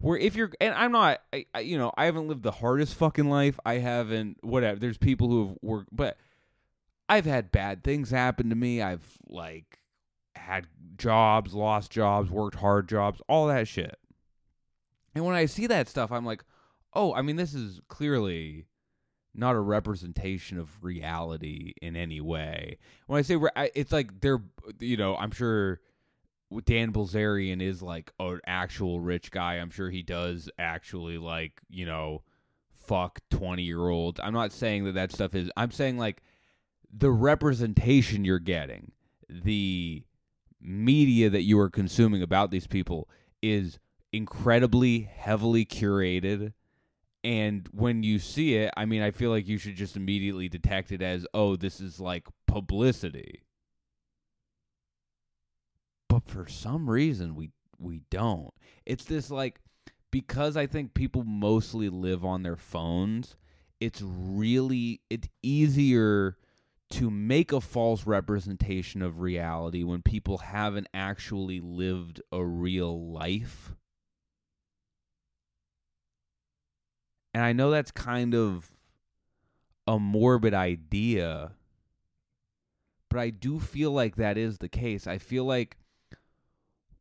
where 0.05 0.19
if 0.19 0.35
you're 0.35 0.51
and 0.61 0.73
i'm 0.75 0.91
not 0.91 1.19
I, 1.33 1.45
I, 1.55 1.59
you 1.61 1.79
know 1.79 1.91
i 1.97 2.05
haven't 2.05 2.27
lived 2.27 2.43
the 2.43 2.51
hardest 2.51 2.93
fucking 2.93 3.27
life. 3.27 3.59
I 3.65 3.79
haven't 3.79 4.37
whatever 4.43 4.79
there's 4.79 4.99
people 4.99 5.29
who 5.29 5.47
have 5.47 5.57
worked 5.63 5.89
but 5.91 6.17
i've 7.09 7.25
had 7.25 7.51
bad 7.51 7.83
things 7.83 8.11
happen 8.11 8.49
to 8.49 8.55
me. 8.55 8.81
I've 8.81 9.17
like 9.27 9.79
had 10.35 10.67
jobs 10.97 11.55
lost 11.55 11.91
jobs 11.91 12.29
worked 12.29 12.57
hard 12.57 12.87
jobs 12.87 13.19
all 13.27 13.47
that 13.47 13.67
shit. 13.67 13.97
And 15.15 15.25
when 15.25 15.35
i 15.35 15.47
see 15.47 15.65
that 15.67 15.87
stuff 15.87 16.11
i'm 16.11 16.25
like 16.25 16.43
oh 16.93 17.13
i 17.15 17.23
mean 17.23 17.35
this 17.35 17.55
is 17.55 17.81
clearly 17.87 18.67
not 19.33 19.55
a 19.55 19.59
representation 19.59 20.57
of 20.57 20.81
reality 20.81 21.73
in 21.81 21.97
any 21.97 22.21
way. 22.21 22.77
When 23.07 23.19
I 23.19 23.21
say 23.21 23.37
it's 23.75 23.91
like 23.91 24.21
they're, 24.21 24.41
you 24.79 24.95
know, 24.95 25.17
I'm 25.17 25.31
sure 25.31 25.81
Dan 26.65 26.91
Bilzerian 26.91 27.61
is 27.61 27.81
like 27.81 28.11
an 28.19 28.39
actual 28.45 28.99
rich 28.99 29.31
guy. 29.31 29.55
I'm 29.55 29.69
sure 29.69 29.89
he 29.89 30.03
does 30.03 30.49
actually 30.57 31.17
like, 31.17 31.61
you 31.69 31.85
know, 31.85 32.23
fuck 32.71 33.19
20 33.31 33.63
year 33.63 33.87
olds. 33.87 34.19
I'm 34.23 34.33
not 34.33 34.51
saying 34.51 34.85
that 34.85 34.93
that 34.93 35.11
stuff 35.11 35.35
is, 35.35 35.49
I'm 35.57 35.71
saying 35.71 35.97
like 35.97 36.21
the 36.91 37.11
representation 37.11 38.25
you're 38.25 38.39
getting, 38.39 38.91
the 39.29 40.03
media 40.61 41.29
that 41.29 41.43
you 41.43 41.59
are 41.59 41.69
consuming 41.69 42.21
about 42.21 42.51
these 42.51 42.67
people 42.67 43.09
is 43.41 43.79
incredibly 44.11 45.01
heavily 45.01 45.65
curated 45.65 46.53
and 47.25 47.67
when 47.71 48.03
you 48.03 48.19
see 48.19 48.53
it, 48.53 48.71
I 48.77 48.85
mean, 48.85 49.01
I 49.01 49.09
feel 49.09 49.31
like 49.31 49.47
you 49.47 49.57
should 49.57 49.75
just 49.75 49.97
immediately 49.97 50.47
detect 50.47 50.91
it 50.91 51.01
as, 51.01 51.25
oh, 51.33 51.55
this 51.55 51.81
is 51.81 51.99
like 51.99 52.27
publicity. 52.45 53.41
For 56.25 56.47
some 56.47 56.89
reason, 56.89 57.35
we 57.35 57.51
we 57.79 58.01
don't. 58.09 58.53
It's 58.85 59.05
this 59.05 59.29
like 59.29 59.61
because 60.11 60.57
I 60.57 60.67
think 60.67 60.93
people 60.93 61.23
mostly 61.23 61.89
live 61.89 62.25
on 62.25 62.43
their 62.43 62.55
phones. 62.55 63.35
It's 63.79 64.01
really 64.01 65.01
it's 65.09 65.27
easier 65.43 66.37
to 66.91 67.09
make 67.09 67.51
a 67.51 67.61
false 67.61 68.05
representation 68.05 69.01
of 69.01 69.19
reality 69.19 69.83
when 69.83 70.01
people 70.01 70.37
haven't 70.37 70.87
actually 70.93 71.59
lived 71.59 72.21
a 72.31 72.43
real 72.43 73.11
life 73.11 73.73
And 77.35 77.43
I 77.43 77.51
know 77.51 77.69
that's 77.69 77.91
kind 77.91 78.33
of 78.33 78.71
a 79.85 79.99
morbid 79.99 80.53
idea, 80.53 81.51
but 83.09 83.19
I 83.19 83.29
do 83.29 83.59
feel 83.59 83.91
like 83.91 84.15
that 84.15 84.37
is 84.37 84.59
the 84.59 84.69
case. 84.69 85.05
I 85.05 85.17
feel 85.17 85.43
like 85.43 85.75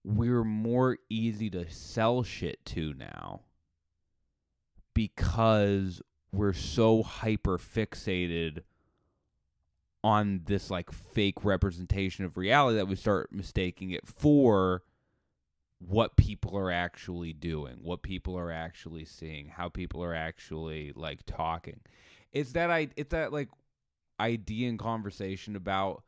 we're 0.05 0.45
more 0.45 0.99
easy 1.09 1.49
to 1.51 1.69
sell 1.71 2.23
shit 2.23 2.65
to 2.67 2.93
now 2.95 3.41
because 4.93 6.03
we're 6.31 6.53
so 6.53 7.03
hyper 7.03 7.59
fixated 7.59 8.63
on 10.03 10.43
this 10.45 10.71
like 10.71 10.93
fake 10.93 11.45
representation 11.45 12.25
of 12.27 12.37
reality 12.37 12.77
that 12.77 12.87
we 12.87 12.95
start 12.95 13.33
mistaking 13.33 13.91
it 13.91 14.07
for 14.07 14.83
what 15.79 16.17
people 16.17 16.57
are 16.57 16.71
actually 16.71 17.33
doing, 17.33 17.77
what 17.81 18.03
people 18.03 18.39
are 18.39 18.53
actually 18.53 19.05
seeing, 19.05 19.49
how 19.49 19.69
people 19.69 20.03
are 20.05 20.15
actually 20.15 20.93
like 20.95 21.25
talking. 21.27 21.81
It's 22.33 22.53
that 22.53 22.71
I 22.71 22.89
it's 22.97 23.11
that 23.11 23.33
like 23.33 23.49
idea 24.21 24.69
and 24.69 24.79
conversation 24.79 25.57
about 25.57 26.03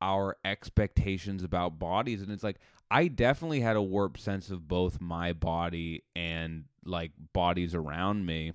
our 0.00 0.36
expectations 0.44 1.42
about 1.44 1.78
bodies 1.78 2.22
and 2.22 2.30
it's 2.30 2.42
like 2.42 2.58
I 2.90 3.06
definitely 3.06 3.60
had 3.60 3.76
a 3.76 3.82
warped 3.82 4.18
sense 4.18 4.50
of 4.50 4.66
both 4.66 5.00
my 5.00 5.32
body 5.32 6.02
and 6.16 6.64
like 6.84 7.12
bodies 7.32 7.74
around 7.74 8.26
me 8.26 8.52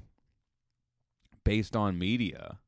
based 1.46 1.76
on 1.76 1.98
media. 1.98 2.60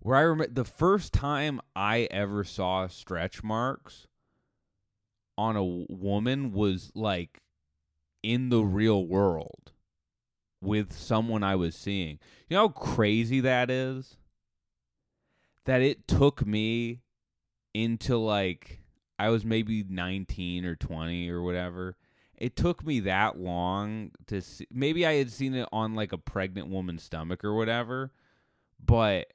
Where 0.00 0.16
I 0.16 0.20
remember 0.20 0.52
the 0.52 0.64
first 0.64 1.12
time 1.14 1.60
I 1.74 2.08
ever 2.10 2.44
saw 2.44 2.86
stretch 2.88 3.42
marks 3.42 4.06
on 5.38 5.56
a 5.56 5.64
woman 5.64 6.52
was 6.52 6.92
like 6.94 7.40
in 8.22 8.50
the 8.50 8.62
real 8.62 9.06
world 9.06 9.72
with 10.60 10.92
someone 10.92 11.42
I 11.42 11.56
was 11.56 11.74
seeing. 11.74 12.18
You 12.48 12.56
know 12.56 12.68
how 12.68 12.68
crazy 12.68 13.40
that 13.40 13.70
is? 13.70 14.16
That 15.64 15.80
it 15.80 16.06
took 16.06 16.46
me 16.46 17.00
into 17.84 18.16
like 18.16 18.80
I 19.18 19.28
was 19.30 19.44
maybe 19.44 19.84
19 19.88 20.64
or 20.64 20.76
20 20.76 21.30
or 21.30 21.42
whatever. 21.42 21.96
It 22.36 22.56
took 22.56 22.84
me 22.84 23.00
that 23.00 23.38
long 23.38 24.12
to 24.26 24.40
see 24.40 24.66
maybe 24.70 25.06
I 25.06 25.14
had 25.14 25.30
seen 25.30 25.54
it 25.54 25.68
on 25.72 25.94
like 25.94 26.12
a 26.12 26.18
pregnant 26.18 26.68
woman's 26.68 27.02
stomach 27.02 27.44
or 27.44 27.54
whatever, 27.54 28.12
but 28.84 29.32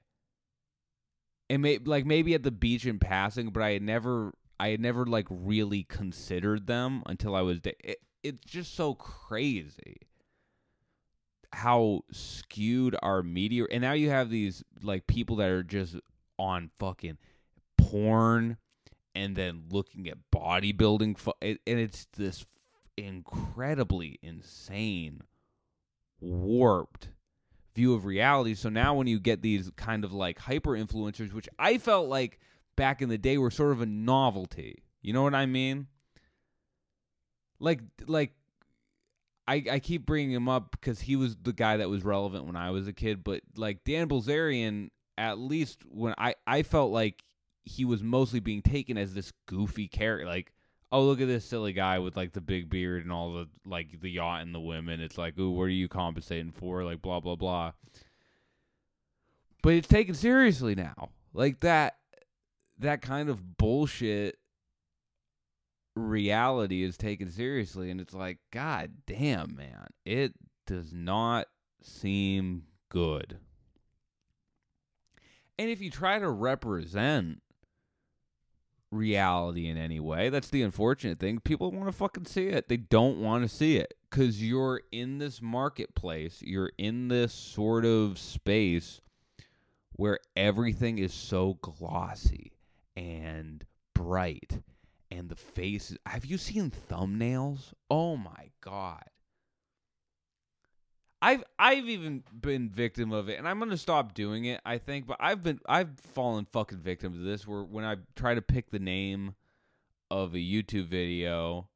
it 1.50 1.58
may, 1.58 1.78
like 1.80 2.06
maybe 2.06 2.34
at 2.34 2.44
the 2.44 2.52
beach 2.52 2.86
in 2.86 3.00
passing, 3.00 3.50
but 3.50 3.64
I 3.64 3.72
had 3.72 3.82
never 3.82 4.34
I 4.60 4.70
had 4.70 4.80
never 4.80 5.06
like 5.06 5.28
really 5.30 5.84
considered 5.84 6.68
them 6.68 7.04
until 7.06 7.36
I 7.36 7.42
was. 7.42 7.60
It, 7.64 8.00
it's 8.24 8.44
just 8.46 8.76
so 8.76 8.94
crazy 8.94 9.98
how 11.52 12.02
skewed 12.12 12.96
our 13.04 13.22
media 13.22 13.66
and 13.70 13.82
now 13.82 13.92
you 13.92 14.10
have 14.10 14.32
these 14.32 14.64
like 14.82 15.06
people 15.06 15.36
that 15.36 15.50
are 15.50 15.62
just 15.62 15.96
on 16.40 16.72
fucking 16.80 17.16
porn 17.78 18.58
and 19.16 19.36
then 19.36 19.64
looking 19.70 20.08
at 20.10 20.18
bodybuilding 20.34 21.18
and 21.42 21.60
it's 21.66 22.08
this 22.18 22.46
incredibly 22.98 24.20
insane 24.22 25.22
warped 26.20 27.10
view 27.76 27.94
of 27.94 28.06
reality. 28.06 28.54
So 28.54 28.70
now 28.70 28.94
when 28.94 29.08
you 29.08 29.20
get 29.20 29.42
these 29.42 29.72
kind 29.76 30.04
of 30.04 30.14
like 30.14 30.40
hyper 30.40 30.72
influencers 30.72 31.34
which 31.34 31.50
i 31.58 31.78
felt 31.78 32.08
like 32.08 32.40
back 32.76 33.02
in 33.02 33.10
the 33.10 33.18
day 33.18 33.38
were 33.38 33.52
sort 33.52 33.72
of 33.72 33.82
a 33.82 33.86
novelty 33.86 34.84
you 35.02 35.14
know 35.14 35.24
what 35.24 35.36
i 35.36 35.46
mean? 35.46 35.88
Like 37.60 37.80
like 38.08 38.34
I, 39.48 39.64
I 39.72 39.80
keep 39.80 40.06
bringing 40.06 40.32
him 40.32 40.48
up 40.50 40.72
because 40.72 41.02
he 41.02 41.16
was 41.16 41.36
the 41.36 41.54
guy 41.54 41.78
that 41.78 41.90
was 41.90 42.04
relevant 42.04 42.46
when 42.46 42.56
I 42.56 42.72
was 42.72 42.88
a 42.88 42.94
kid, 42.94 43.24
but 43.24 43.42
like 43.58 43.84
Dan 43.84 44.08
Bilzerian, 44.08 44.90
at 45.18 45.38
least 45.38 45.84
when 45.86 46.14
I, 46.18 46.36
I 46.48 46.64
felt 46.64 46.92
like 46.92 47.24
he 47.66 47.86
was 47.86 48.04
mostly 48.04 48.40
being 48.40 48.62
taken 48.62 48.98
as 48.98 49.14
this 49.14 49.32
goofy 49.48 49.88
character. 49.88 50.28
Like, 50.28 50.52
oh, 50.92 51.04
look 51.04 51.22
at 51.22 51.28
this 51.28 51.46
silly 51.46 51.74
guy 51.74 52.00
with 52.00 52.16
like 52.18 52.34
the 52.34 52.42
big 52.42 52.70
beard 52.70 53.04
and 53.04 53.12
all 53.12 53.34
the 53.34 53.50
like 53.66 54.00
the 54.02 54.12
yacht 54.12 54.42
and 54.42 54.54
the 54.54 54.60
women. 54.60 55.02
It's 55.02 55.18
like, 55.18 55.38
ooh, 55.40 55.52
what 55.52 55.64
are 55.64 55.70
you 55.70 55.88
compensating 55.88 56.52
for? 56.52 56.84
Like, 56.84 57.02
blah 57.02 57.20
blah 57.20 57.36
blah. 57.36 57.72
But 59.62 59.74
it's 59.74 59.88
taken 59.88 60.14
seriously 60.14 60.76
now. 60.76 61.10
Like 61.34 61.62
that 61.62 61.96
that 62.80 63.02
kind 63.02 63.30
of 63.30 63.58
bullshit 63.58 64.38
reality 65.96 66.84
is 66.84 66.98
taken 66.98 67.30
seriously 67.30 67.92
and 67.92 68.02
it's 68.02 68.16
like 68.16 68.40
god 68.52 68.92
damn 69.06 69.56
man 69.56 69.88
it 70.06 70.34
does 70.66 70.92
not 70.92 71.46
seem 71.84 72.64
good 72.90 73.38
and 75.60 75.70
if 75.70 75.82
you 75.82 75.92
try 75.92 76.18
to 76.18 76.30
represent 76.30 77.43
reality 78.94 79.68
in 79.68 79.78
any 79.78 80.00
way 80.00 80.30
that's 80.30 80.50
the 80.50 80.62
unfortunate 80.62 81.20
thing 81.20 81.40
people 81.40 81.72
want 81.72 81.88
to 81.88 81.92
fucking 81.92 82.26
see 82.26 82.48
it 82.48 82.68
they 82.68 82.78
don't 82.78 83.18
want 83.18 83.44
to 83.44 83.50
see 83.50 83.78
it 83.78 83.94
cuz 84.10 84.44
you're 84.44 84.82
in 84.92 85.18
this 85.18 85.42
marketplace 85.42 86.42
you're 86.42 86.72
in 86.78 87.08
this 87.08 87.34
sort 87.34 87.86
of 87.86 88.18
space 88.18 89.02
where 89.96 90.20
everything 90.36 90.98
is 90.98 91.14
so 91.14 91.56
glossy 91.62 92.54
and 92.96 93.66
bright 93.94 94.60
and 95.12 95.30
the 95.30 95.36
faces. 95.36 95.98
Have 96.06 96.26
you 96.26 96.38
seen 96.38 96.72
thumbnails? 96.72 97.74
Oh 97.90 98.18
my 98.18 98.52
god. 98.62 99.04
I've 101.24 101.44
I've 101.58 101.88
even 101.88 102.22
been 102.38 102.70
victim 102.70 103.14
of 103.14 103.30
it, 103.30 103.40
and 103.40 103.48
I'm 103.48 103.58
gonna 103.58 103.78
stop 103.78 104.14
doing 104.14 104.44
it. 104.44 104.60
I 104.66 104.78
think, 104.78 105.08
but 105.08 105.16
I've 105.22 105.42
been 105.42 105.62
I've 105.66 105.98
fallen 105.98 106.44
fucking 106.44 106.80
victim 106.80 107.14
to 107.14 107.20
this. 107.20 107.48
Where 107.48 107.64
when 107.64 107.86
I 107.86 107.96
try 108.18 108.36
to 108.36 108.42
pick 108.42 108.72
the 108.72 108.80
name 108.80 109.36
of 110.12 110.34
a 110.34 110.40
YouTube 110.40 110.88
video, 110.88 111.70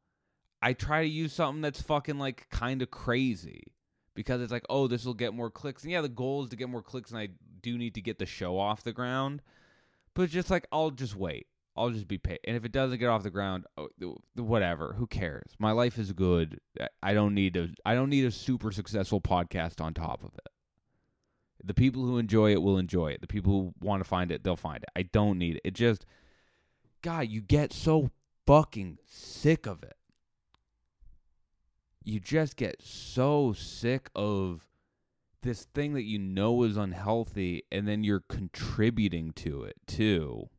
I 0.61 0.73
try 0.73 1.03
to 1.03 1.07
use 1.07 1.31
something 1.31 1.61
that's 1.61 1.81
fucking 1.81 2.19
like 2.19 2.49
kind 2.49 2.81
of 2.81 2.91
crazy 2.91 3.71
because 4.15 4.41
it's 4.41 4.51
like, 4.51 4.65
oh, 4.69 4.87
this 4.87 5.05
will 5.05 5.13
get 5.13 5.33
more 5.33 5.49
clicks. 5.49 5.83
And 5.83 5.93
yeah, 5.93 6.01
the 6.01 6.09
goal 6.09 6.43
is 6.43 6.49
to 6.49 6.57
get 6.57 6.67
more 6.67 6.83
clicks, 6.83 7.11
and 7.11 7.19
I 7.19 7.29
do 7.61 7.77
need 7.77 7.95
to 7.95 8.01
get 8.01 8.19
the 8.19 8.25
show 8.25 8.59
off 8.59 8.83
the 8.83 8.91
ground. 8.91 9.41
But 10.13 10.29
just 10.29 10.49
like 10.49 10.67
I'll 10.73 10.91
just 10.91 11.15
wait. 11.15 11.47
I'll 11.77 11.91
just 11.91 12.07
be 12.07 12.17
paid. 12.17 12.39
And 12.45 12.57
if 12.57 12.65
it 12.65 12.71
doesn't 12.71 12.97
get 12.97 13.07
off 13.07 13.23
the 13.23 13.29
ground, 13.29 13.65
oh, 13.77 13.89
whatever. 14.35 14.93
Who 14.97 15.05
cares? 15.05 15.51
My 15.59 15.71
life 15.71 15.99
is 15.99 16.11
good. 16.11 16.59
I 17.03 17.13
don't 17.13 17.33
need 17.33 17.55
a 17.55 17.69
I 17.85 17.93
don't 17.93 18.09
need 18.09 18.25
a 18.25 18.31
super 18.31 18.71
successful 18.71 19.21
podcast 19.21 19.79
on 19.79 19.93
top 19.93 20.23
of 20.23 20.31
it. 20.33 20.51
The 21.63 21.73
people 21.73 22.03
who 22.03 22.17
enjoy 22.17 22.51
it 22.51 22.61
will 22.61 22.77
enjoy 22.77 23.09
it. 23.09 23.21
The 23.21 23.27
people 23.27 23.51
who 23.51 23.73
want 23.79 24.03
to 24.03 24.09
find 24.09 24.31
it, 24.31 24.43
they'll 24.43 24.55
find 24.55 24.83
it. 24.83 24.89
I 24.95 25.03
don't 25.03 25.37
need 25.37 25.57
it. 25.57 25.61
It 25.63 25.73
just 25.75 26.05
God, 27.01 27.29
you 27.29 27.41
get 27.41 27.71
so 27.71 28.09
fucking 28.45 28.97
sick 29.05 29.67
of 29.67 29.83
it. 29.83 29.95
You 32.03 32.19
just 32.19 32.55
get 32.55 32.81
so 32.81 33.53
sick 33.53 34.09
of 34.15 34.67
this 35.41 35.65
thing 35.75 35.93
that 35.93 36.03
you 36.03 36.17
know 36.17 36.63
is 36.63 36.77
unhealthy 36.77 37.63
and 37.71 37.87
then 37.87 38.03
you're 38.03 38.23
contributing 38.27 39.31
to 39.33 39.63
it 39.63 39.75
too 39.85 40.49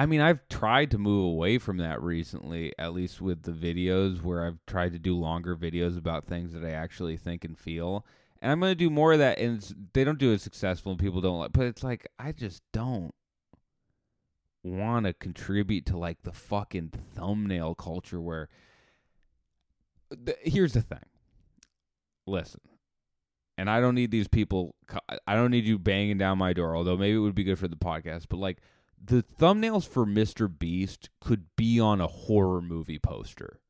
I 0.00 0.06
mean, 0.06 0.22
I've 0.22 0.48
tried 0.48 0.92
to 0.92 0.98
move 0.98 1.26
away 1.26 1.58
from 1.58 1.76
that 1.76 2.00
recently, 2.00 2.72
at 2.78 2.94
least 2.94 3.20
with 3.20 3.42
the 3.42 3.52
videos 3.52 4.22
where 4.22 4.46
I've 4.46 4.56
tried 4.66 4.94
to 4.94 4.98
do 4.98 5.14
longer 5.14 5.54
videos 5.54 5.98
about 5.98 6.24
things 6.24 6.54
that 6.54 6.64
I 6.64 6.70
actually 6.70 7.18
think 7.18 7.44
and 7.44 7.58
feel. 7.58 8.06
And 8.40 8.50
I'm 8.50 8.60
going 8.60 8.70
to 8.70 8.74
do 8.74 8.88
more 8.88 9.12
of 9.12 9.18
that. 9.18 9.38
And 9.38 9.90
they 9.92 10.02
don't 10.02 10.18
do 10.18 10.32
it 10.32 10.40
successful 10.40 10.90
and 10.90 10.98
people 10.98 11.20
don't 11.20 11.38
like, 11.38 11.52
but 11.52 11.66
it's 11.66 11.84
like, 11.84 12.08
I 12.18 12.32
just 12.32 12.62
don't 12.72 13.14
want 14.64 15.04
to 15.04 15.12
contribute 15.12 15.84
to 15.84 15.98
like 15.98 16.22
the 16.22 16.32
fucking 16.32 16.92
thumbnail 17.14 17.74
culture 17.74 18.22
where. 18.22 18.48
Here's 20.40 20.72
the 20.72 20.80
thing 20.80 21.04
listen, 22.26 22.62
and 23.58 23.68
I 23.68 23.80
don't 23.80 23.94
need 23.94 24.10
these 24.10 24.28
people, 24.28 24.74
I 25.26 25.34
don't 25.34 25.50
need 25.50 25.66
you 25.66 25.78
banging 25.78 26.16
down 26.16 26.38
my 26.38 26.54
door, 26.54 26.74
although 26.74 26.96
maybe 26.96 27.16
it 27.16 27.20
would 27.20 27.34
be 27.34 27.44
good 27.44 27.58
for 27.58 27.68
the 27.68 27.76
podcast, 27.76 28.24
but 28.30 28.38
like 28.38 28.60
the 29.02 29.22
thumbnails 29.22 29.88
for 29.88 30.04
Mr. 30.04 30.48
Beast 30.58 31.08
could 31.20 31.46
be 31.56 31.80
on 31.80 32.00
a 32.00 32.06
horror 32.06 32.60
movie 32.60 32.98
poster. 32.98 33.60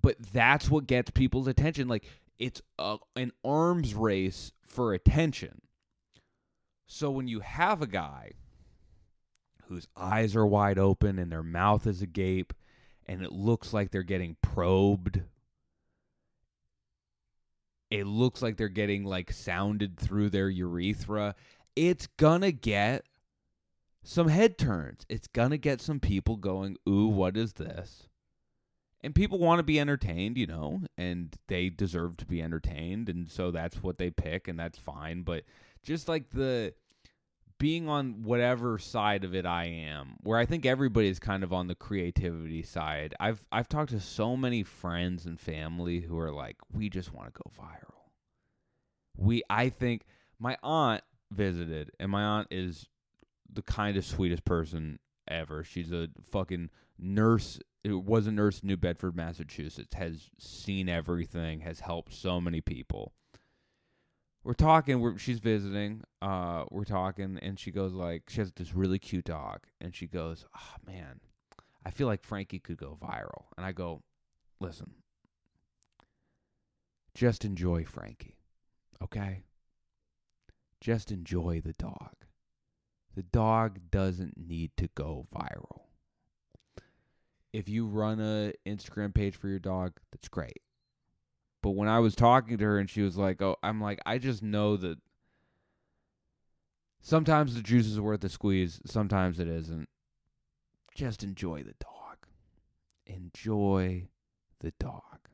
But 0.00 0.16
that's 0.32 0.70
what 0.70 0.86
gets 0.86 1.10
people's 1.10 1.48
attention. 1.48 1.88
Like 1.88 2.06
it's 2.38 2.62
a, 2.78 2.98
an 3.16 3.32
arms 3.44 3.94
race 3.94 4.52
for 4.66 4.94
attention. 4.94 5.62
So 6.86 7.10
when 7.10 7.26
you 7.28 7.40
have 7.40 7.82
a 7.82 7.86
guy 7.86 8.32
whose 9.66 9.88
eyes 9.96 10.34
are 10.34 10.46
wide 10.46 10.78
open 10.78 11.18
and 11.18 11.30
their 11.30 11.42
mouth 11.42 11.86
is 11.86 12.00
agape 12.00 12.54
and 13.06 13.22
it 13.22 13.32
looks 13.32 13.72
like 13.72 13.90
they're 13.90 14.02
getting 14.02 14.36
probed 14.40 15.22
it 17.90 18.06
looks 18.06 18.42
like 18.42 18.56
they're 18.56 18.68
getting 18.68 19.04
like 19.04 19.32
sounded 19.32 19.98
through 19.98 20.30
their 20.30 20.48
urethra 20.48 21.34
it's 21.76 22.06
gonna 22.16 22.50
get 22.50 23.04
some 24.02 24.28
head 24.28 24.58
turns. 24.58 25.04
It's 25.08 25.28
going 25.28 25.50
to 25.50 25.58
get 25.58 25.80
some 25.80 26.00
people 26.00 26.36
going, 26.36 26.76
ooh, 26.88 27.08
what 27.08 27.36
is 27.36 27.54
this? 27.54 28.08
And 29.00 29.14
people 29.14 29.38
want 29.38 29.60
to 29.60 29.64
be 29.64 29.78
entertained, 29.78 30.36
you 30.36 30.46
know, 30.46 30.82
and 30.96 31.36
they 31.46 31.68
deserve 31.68 32.16
to 32.18 32.26
be 32.26 32.42
entertained. 32.42 33.08
And 33.08 33.30
so 33.30 33.50
that's 33.50 33.82
what 33.82 33.98
they 33.98 34.10
pick, 34.10 34.48
and 34.48 34.58
that's 34.58 34.78
fine. 34.78 35.22
But 35.22 35.44
just 35.82 36.08
like 36.08 36.30
the 36.30 36.74
being 37.58 37.88
on 37.88 38.22
whatever 38.22 38.78
side 38.78 39.24
of 39.24 39.34
it 39.34 39.44
I 39.44 39.64
am, 39.64 40.16
where 40.22 40.38
I 40.38 40.46
think 40.46 40.64
everybody 40.64 41.08
is 41.08 41.18
kind 41.18 41.42
of 41.42 41.52
on 41.52 41.66
the 41.66 41.74
creativity 41.74 42.62
side. 42.62 43.14
I've 43.20 43.46
I've 43.52 43.68
talked 43.68 43.90
to 43.90 44.00
so 44.00 44.36
many 44.36 44.62
friends 44.62 45.26
and 45.26 45.38
family 45.38 46.00
who 46.00 46.18
are 46.18 46.32
like, 46.32 46.56
we 46.72 46.88
just 46.88 47.12
want 47.12 47.32
to 47.32 47.40
go 47.42 47.50
viral. 47.60 48.10
We 49.16 49.42
I 49.50 49.68
think 49.68 50.06
my 50.38 50.56
aunt 50.62 51.02
visited, 51.30 51.90
and 51.98 52.10
my 52.10 52.22
aunt 52.22 52.48
is 52.50 52.88
the 53.52 53.62
kindest, 53.62 54.10
sweetest 54.10 54.44
person 54.44 54.98
ever. 55.26 55.64
She's 55.64 55.92
a 55.92 56.08
fucking 56.30 56.70
nurse. 56.98 57.58
It 57.84 58.04
was 58.04 58.26
a 58.26 58.32
nurse 58.32 58.60
in 58.60 58.68
New 58.68 58.76
Bedford, 58.76 59.16
Massachusetts. 59.16 59.94
Has 59.94 60.30
seen 60.38 60.88
everything. 60.88 61.60
Has 61.60 61.80
helped 61.80 62.12
so 62.12 62.40
many 62.40 62.60
people. 62.60 63.12
We're 64.44 64.54
talking. 64.54 65.00
We're, 65.00 65.18
she's 65.18 65.40
visiting. 65.40 66.02
Uh, 66.22 66.64
we're 66.70 66.84
talking, 66.84 67.38
and 67.42 67.58
she 67.58 67.70
goes 67.70 67.92
like, 67.92 68.24
she 68.28 68.40
has 68.40 68.52
this 68.52 68.74
really 68.74 68.98
cute 68.98 69.26
dog, 69.26 69.60
and 69.80 69.94
she 69.94 70.06
goes, 70.06 70.46
"Oh 70.56 70.76
man, 70.86 71.20
I 71.84 71.90
feel 71.90 72.06
like 72.06 72.24
Frankie 72.24 72.58
could 72.60 72.78
go 72.78 72.96
viral." 73.00 73.46
And 73.56 73.66
I 73.66 73.72
go, 73.72 74.02
"Listen, 74.60 74.94
just 77.14 77.44
enjoy 77.44 77.84
Frankie, 77.84 78.38
okay? 79.02 79.42
Just 80.80 81.10
enjoy 81.10 81.60
the 81.62 81.74
dog." 81.74 82.27
The 83.14 83.22
dog 83.22 83.90
doesn't 83.90 84.34
need 84.36 84.72
to 84.76 84.88
go 84.94 85.26
viral. 85.34 85.82
If 87.52 87.68
you 87.68 87.86
run 87.86 88.20
a 88.20 88.52
Instagram 88.68 89.14
page 89.14 89.34
for 89.34 89.48
your 89.48 89.58
dog, 89.58 89.94
that's 90.12 90.28
great. 90.28 90.62
But 91.62 91.70
when 91.70 91.88
I 91.88 91.98
was 91.98 92.14
talking 92.14 92.58
to 92.58 92.64
her 92.64 92.78
and 92.78 92.88
she 92.88 93.02
was 93.02 93.16
like, 93.16 93.42
"Oh, 93.42 93.56
I'm 93.62 93.80
like, 93.80 93.98
I 94.06 94.18
just 94.18 94.42
know 94.42 94.76
that 94.76 94.98
sometimes 97.00 97.54
the 97.54 97.62
juice 97.62 97.86
is 97.86 98.00
worth 98.00 98.20
the 98.20 98.28
squeeze, 98.28 98.80
sometimes 98.86 99.40
it 99.40 99.48
isn't. 99.48 99.88
Just 100.94 101.24
enjoy 101.24 101.62
the 101.62 101.74
dog. 101.80 102.26
Enjoy 103.06 104.08
the 104.60 104.72
dog." 104.78 105.28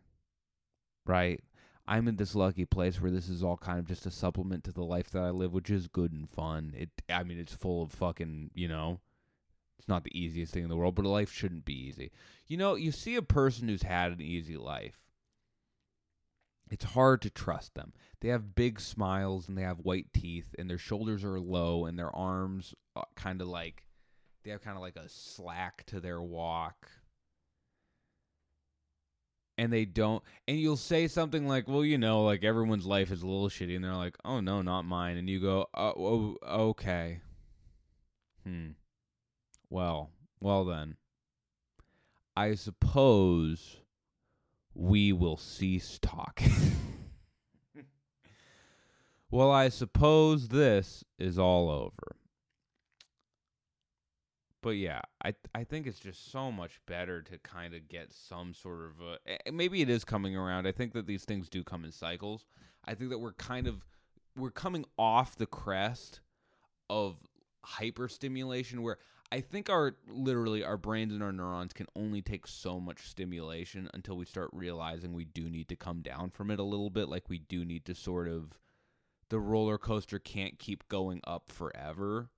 Right? 1.04 1.42
I'm 1.86 2.08
in 2.08 2.16
this 2.16 2.34
lucky 2.34 2.64
place 2.64 3.00
where 3.00 3.10
this 3.10 3.28
is 3.28 3.42
all 3.42 3.58
kind 3.58 3.78
of 3.78 3.86
just 3.86 4.06
a 4.06 4.10
supplement 4.10 4.64
to 4.64 4.72
the 4.72 4.84
life 4.84 5.10
that 5.10 5.22
I 5.22 5.30
live, 5.30 5.52
which 5.52 5.70
is 5.70 5.86
good 5.86 6.12
and 6.12 6.28
fun. 6.28 6.72
It, 6.76 6.90
I 7.10 7.22
mean, 7.24 7.38
it's 7.38 7.54
full 7.54 7.82
of 7.82 7.92
fucking, 7.92 8.50
you 8.54 8.68
know, 8.68 9.00
it's 9.78 9.88
not 9.88 10.04
the 10.04 10.18
easiest 10.18 10.54
thing 10.54 10.62
in 10.62 10.70
the 10.70 10.76
world, 10.76 10.94
but 10.94 11.04
a 11.04 11.10
life 11.10 11.30
shouldn't 11.30 11.66
be 11.66 11.74
easy. 11.74 12.10
You 12.46 12.56
know, 12.56 12.74
you 12.74 12.90
see 12.90 13.16
a 13.16 13.22
person 13.22 13.68
who's 13.68 13.82
had 13.82 14.12
an 14.12 14.22
easy 14.22 14.56
life. 14.56 14.98
It's 16.70 16.84
hard 16.84 17.20
to 17.22 17.30
trust 17.30 17.74
them. 17.74 17.92
They 18.20 18.28
have 18.28 18.54
big 18.54 18.80
smiles 18.80 19.46
and 19.46 19.58
they 19.58 19.62
have 19.62 19.80
white 19.80 20.12
teeth 20.14 20.54
and 20.58 20.70
their 20.70 20.78
shoulders 20.78 21.22
are 21.22 21.38
low 21.38 21.84
and 21.84 21.98
their 21.98 22.14
arms 22.16 22.74
uh, 22.96 23.02
kind 23.14 23.42
of 23.42 23.48
like 23.48 23.86
they 24.42 24.50
have 24.50 24.62
kind 24.62 24.76
of 24.76 24.82
like 24.82 24.96
a 24.96 25.08
slack 25.08 25.84
to 25.86 26.00
their 26.00 26.22
walk 26.22 26.90
and 29.56 29.72
they 29.72 29.84
don't 29.84 30.22
and 30.48 30.58
you'll 30.58 30.76
say 30.76 31.06
something 31.06 31.46
like 31.46 31.68
well 31.68 31.84
you 31.84 31.98
know 31.98 32.24
like 32.24 32.44
everyone's 32.44 32.86
life 32.86 33.10
is 33.10 33.22
a 33.22 33.26
little 33.26 33.48
shitty 33.48 33.76
and 33.76 33.84
they're 33.84 33.94
like 33.94 34.16
oh 34.24 34.40
no 34.40 34.62
not 34.62 34.84
mine 34.84 35.16
and 35.16 35.28
you 35.28 35.40
go 35.40 35.66
oh, 35.74 36.36
oh 36.44 36.70
okay. 36.70 37.20
Hmm. 38.44 38.70
Well 39.70 40.10
well 40.40 40.64
then 40.64 40.96
i 42.36 42.54
suppose 42.54 43.78
we 44.74 45.12
will 45.12 45.36
cease 45.36 45.98
talking. 46.00 46.52
Well 49.30 49.50
i 49.50 49.68
suppose 49.68 50.48
this 50.48 51.02
is 51.18 51.40
all 51.40 51.68
over 51.68 52.13
but 54.64 54.76
yeah, 54.76 55.02
I 55.22 55.34
I 55.54 55.62
think 55.64 55.86
it's 55.86 56.00
just 56.00 56.32
so 56.32 56.50
much 56.50 56.80
better 56.86 57.20
to 57.20 57.36
kind 57.38 57.74
of 57.74 57.86
get 57.86 58.14
some 58.14 58.54
sort 58.54 58.80
of 58.80 58.92
a, 59.02 59.52
maybe 59.52 59.82
it 59.82 59.90
is 59.90 60.04
coming 60.04 60.34
around. 60.34 60.66
I 60.66 60.72
think 60.72 60.94
that 60.94 61.06
these 61.06 61.26
things 61.26 61.50
do 61.50 61.62
come 61.62 61.84
in 61.84 61.92
cycles. 61.92 62.46
I 62.86 62.94
think 62.94 63.10
that 63.10 63.18
we're 63.18 63.34
kind 63.34 63.66
of 63.66 63.84
we're 64.34 64.50
coming 64.50 64.86
off 64.98 65.36
the 65.36 65.44
crest 65.44 66.20
of 66.88 67.16
hyper 67.62 68.08
stimulation 68.08 68.80
where 68.80 68.96
I 69.30 69.42
think 69.42 69.68
our 69.68 69.96
literally 70.08 70.64
our 70.64 70.78
brains 70.78 71.12
and 71.12 71.22
our 71.22 71.32
neurons 71.32 71.74
can 71.74 71.86
only 71.94 72.22
take 72.22 72.46
so 72.46 72.80
much 72.80 73.06
stimulation 73.06 73.90
until 73.92 74.16
we 74.16 74.24
start 74.24 74.48
realizing 74.54 75.12
we 75.12 75.26
do 75.26 75.50
need 75.50 75.68
to 75.68 75.76
come 75.76 76.00
down 76.00 76.30
from 76.30 76.50
it 76.50 76.58
a 76.58 76.64
little 76.64 76.90
bit 76.90 77.10
like 77.10 77.28
we 77.28 77.38
do 77.38 77.66
need 77.66 77.84
to 77.84 77.94
sort 77.94 78.28
of 78.28 78.58
the 79.28 79.38
roller 79.38 79.76
coaster 79.76 80.18
can't 80.18 80.58
keep 80.58 80.88
going 80.88 81.20
up 81.26 81.52
forever 81.52 82.30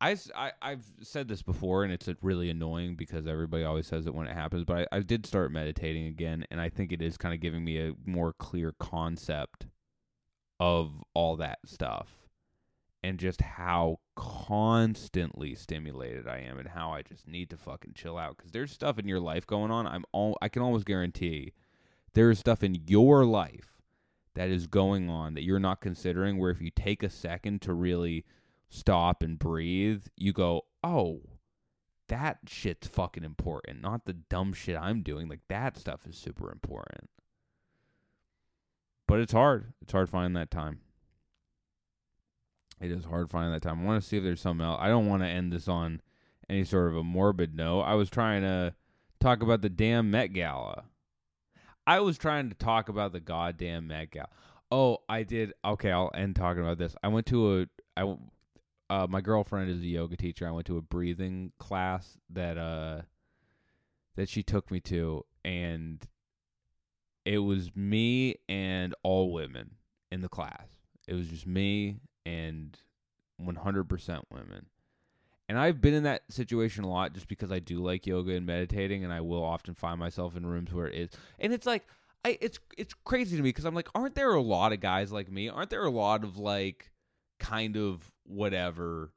I, 0.00 0.16
I, 0.36 0.70
have 0.70 0.84
said 1.00 1.28
this 1.28 1.40
before, 1.40 1.82
and 1.84 1.92
it's 1.92 2.08
uh, 2.08 2.14
really 2.20 2.50
annoying 2.50 2.94
because 2.94 3.26
everybody 3.26 3.64
always 3.64 3.86
says 3.86 4.06
it 4.06 4.14
when 4.14 4.26
it 4.26 4.34
happens. 4.34 4.64
But 4.64 4.88
I, 4.92 4.96
I 4.96 5.00
did 5.00 5.24
start 5.24 5.50
meditating 5.50 6.06
again, 6.06 6.44
and 6.50 6.60
I 6.60 6.68
think 6.68 6.92
it 6.92 7.00
is 7.00 7.16
kind 7.16 7.34
of 7.34 7.40
giving 7.40 7.64
me 7.64 7.78
a 7.78 7.92
more 8.04 8.34
clear 8.34 8.74
concept 8.78 9.66
of 10.60 11.02
all 11.14 11.36
that 11.36 11.58
stuff 11.64 12.24
and 13.02 13.18
just 13.18 13.42
how 13.42 13.98
constantly 14.16 15.54
stimulated 15.54 16.26
I 16.26 16.38
am 16.38 16.58
and 16.58 16.68
how 16.68 16.92
I 16.92 17.02
just 17.02 17.28
need 17.28 17.50
to 17.50 17.56
fucking 17.58 17.92
chill 17.94 18.16
out 18.16 18.36
because 18.36 18.52
there's 18.52 18.72
stuff 18.72 18.98
in 18.98 19.06
your 19.06 19.20
life 19.20 19.46
going 19.46 19.70
on. 19.70 19.86
I'm 19.86 20.04
all 20.12 20.38
I 20.40 20.48
can 20.48 20.62
almost 20.62 20.86
guarantee 20.86 21.52
there's 22.14 22.38
stuff 22.38 22.62
in 22.62 22.82
your 22.86 23.26
life 23.26 23.82
that 24.34 24.48
is 24.48 24.66
going 24.66 25.10
on 25.10 25.34
that 25.34 25.42
you're 25.42 25.60
not 25.60 25.80
considering 25.80 26.38
where 26.38 26.50
if 26.50 26.62
you 26.62 26.70
take 26.70 27.02
a 27.02 27.10
second 27.10 27.60
to 27.62 27.74
really 27.74 28.24
stop 28.68 29.22
and 29.22 29.38
breathe, 29.38 30.06
you 30.16 30.32
go, 30.32 30.62
oh, 30.82 31.20
that 32.08 32.38
shit's 32.46 32.86
fucking 32.86 33.24
important, 33.24 33.80
not 33.80 34.04
the 34.04 34.12
dumb 34.12 34.52
shit 34.52 34.76
I'm 34.76 35.02
doing. 35.02 35.28
Like 35.28 35.40
that 35.48 35.76
stuff 35.76 36.06
is 36.06 36.16
super 36.16 36.50
important. 36.52 37.08
But 39.06 39.20
it's 39.20 39.32
hard. 39.32 39.72
It's 39.82 39.92
hard 39.92 40.08
finding 40.08 40.34
that 40.34 40.50
time. 40.50 40.80
It 42.80 42.90
is 42.90 43.04
hard 43.04 43.30
finding 43.30 43.52
that 43.52 43.62
time. 43.62 43.80
I 43.80 43.84
want 43.84 44.02
to 44.02 44.08
see 44.08 44.16
if 44.16 44.24
there's 44.24 44.40
something 44.40 44.64
else. 44.64 44.78
I 44.80 44.88
don't 44.88 45.06
want 45.06 45.22
to 45.22 45.28
end 45.28 45.52
this 45.52 45.68
on 45.68 46.00
any 46.50 46.64
sort 46.64 46.90
of 46.90 46.96
a 46.96 47.04
morbid 47.04 47.54
note. 47.54 47.82
I 47.82 47.94
was 47.94 48.10
trying 48.10 48.42
to 48.42 48.74
talk 49.20 49.42
about 49.42 49.62
the 49.62 49.68
damn 49.68 50.10
Met 50.10 50.32
Gala. 50.32 50.84
I 51.86 52.00
was 52.00 52.18
trying 52.18 52.48
to 52.48 52.54
talk 52.54 52.88
about 52.88 53.12
the 53.12 53.20
goddamn 53.20 53.86
Met 53.86 54.10
Gala. 54.10 54.28
Oh, 54.70 54.98
I 55.08 55.22
did. 55.22 55.52
Okay, 55.64 55.90
I'll 55.90 56.10
end 56.14 56.36
talking 56.36 56.62
about 56.62 56.78
this. 56.78 56.96
I 57.02 57.08
went 57.08 57.26
to 57.26 57.60
a 57.60 57.66
I 57.96 58.16
uh, 58.90 59.06
my 59.08 59.20
girlfriend 59.20 59.70
is 59.70 59.80
a 59.80 59.86
yoga 59.86 60.16
teacher. 60.16 60.46
I 60.46 60.50
went 60.50 60.66
to 60.66 60.76
a 60.76 60.82
breathing 60.82 61.52
class 61.58 62.18
that 62.30 62.58
uh 62.58 63.02
that 64.16 64.28
she 64.28 64.42
took 64.42 64.70
me 64.70 64.80
to, 64.80 65.24
and 65.44 66.06
it 67.24 67.38
was 67.38 67.74
me 67.74 68.36
and 68.48 68.94
all 69.02 69.32
women 69.32 69.76
in 70.12 70.20
the 70.20 70.28
class. 70.28 70.68
It 71.08 71.14
was 71.14 71.28
just 71.28 71.46
me 71.46 72.00
and 72.24 72.78
100% 73.42 74.22
women. 74.30 74.66
And 75.48 75.58
I've 75.58 75.80
been 75.80 75.94
in 75.94 76.04
that 76.04 76.22
situation 76.30 76.84
a 76.84 76.88
lot 76.88 77.12
just 77.12 77.28
because 77.28 77.52
I 77.52 77.58
do 77.58 77.82
like 77.82 78.06
yoga 78.06 78.34
and 78.34 78.46
meditating 78.46 79.04
and 79.04 79.12
I 79.12 79.20
will 79.20 79.42
often 79.42 79.74
find 79.74 79.98
myself 79.98 80.36
in 80.36 80.46
rooms 80.46 80.72
where 80.72 80.86
it 80.86 80.94
is. 80.94 81.10
And 81.38 81.52
it's 81.52 81.66
like 81.66 81.86
I 82.24 82.38
it's 82.40 82.58
it's 82.78 82.94
crazy 83.04 83.36
to 83.36 83.42
me 83.42 83.50
because 83.50 83.66
I'm 83.66 83.74
like 83.74 83.90
aren't 83.94 84.14
there 84.14 84.32
a 84.32 84.40
lot 84.40 84.72
of 84.72 84.80
guys 84.80 85.12
like 85.12 85.30
me? 85.30 85.50
Aren't 85.50 85.68
there 85.68 85.84
a 85.84 85.90
lot 85.90 86.24
of 86.24 86.38
like 86.38 86.90
kind 87.38 87.76
of 87.76 88.10
whatever 88.24 89.12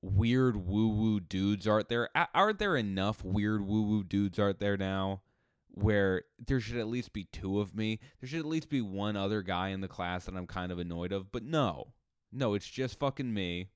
weird 0.00 0.56
woo 0.56 0.88
woo 0.88 1.20
dudes 1.20 1.66
aren't 1.66 1.88
there. 1.88 2.08
Aren't 2.34 2.58
there 2.58 2.76
enough 2.76 3.24
weird 3.24 3.66
woo 3.66 3.82
woo 3.82 4.04
dudes 4.04 4.38
out 4.38 4.58
there 4.58 4.76
now 4.76 5.22
where 5.70 6.22
there 6.44 6.60
should 6.60 6.78
at 6.78 6.88
least 6.88 7.12
be 7.12 7.24
two 7.24 7.60
of 7.60 7.74
me? 7.74 8.00
There 8.20 8.28
should 8.28 8.40
at 8.40 8.46
least 8.46 8.68
be 8.68 8.80
one 8.80 9.16
other 9.16 9.42
guy 9.42 9.68
in 9.68 9.80
the 9.80 9.88
class 9.88 10.24
that 10.26 10.36
I'm 10.36 10.46
kind 10.46 10.72
of 10.72 10.78
annoyed 10.78 11.12
of 11.12 11.32
but 11.32 11.42
no. 11.42 11.92
No 12.32 12.54
it's 12.54 12.68
just 12.68 12.98
fucking 12.98 13.32
me. 13.32 13.68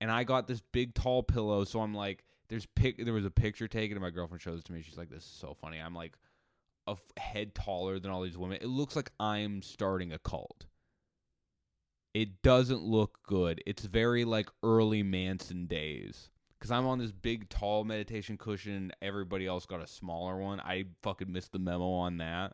And 0.00 0.10
I 0.10 0.24
got 0.24 0.46
this 0.46 0.62
big 0.72 0.94
tall 0.94 1.22
pillow 1.22 1.64
so 1.64 1.80
I'm 1.80 1.94
like 1.94 2.24
there's 2.48 2.66
pic 2.66 3.04
there 3.04 3.14
was 3.14 3.24
a 3.26 3.30
picture 3.30 3.68
taken 3.68 3.96
and 3.96 4.02
my 4.02 4.10
girlfriend 4.10 4.42
shows 4.42 4.60
it 4.60 4.64
to 4.66 4.72
me. 4.72 4.82
She's 4.82 4.98
like 4.98 5.10
this 5.10 5.24
is 5.24 5.30
so 5.30 5.54
funny. 5.60 5.78
I'm 5.78 5.94
like 5.94 6.16
a 6.86 6.92
f- 6.92 7.22
head 7.22 7.54
taller 7.54 7.98
than 7.98 8.10
all 8.10 8.22
these 8.22 8.38
women. 8.38 8.58
It 8.60 8.68
looks 8.68 8.96
like 8.96 9.12
I'm 9.20 9.62
starting 9.62 10.12
a 10.12 10.18
cult 10.18 10.66
it 12.14 12.42
doesn't 12.42 12.82
look 12.82 13.18
good. 13.26 13.62
It's 13.66 13.84
very 13.84 14.24
like 14.24 14.48
early 14.62 15.02
Manson 15.02 15.66
days. 15.66 16.30
Cause 16.60 16.70
I'm 16.70 16.86
on 16.86 16.98
this 16.98 17.12
big 17.12 17.48
tall 17.48 17.84
meditation 17.84 18.36
cushion. 18.36 18.92
Everybody 19.00 19.46
else 19.46 19.64
got 19.64 19.82
a 19.82 19.86
smaller 19.86 20.36
one. 20.36 20.60
I 20.60 20.84
fucking 21.02 21.32
missed 21.32 21.52
the 21.52 21.58
memo 21.58 21.90
on 21.90 22.18
that. 22.18 22.52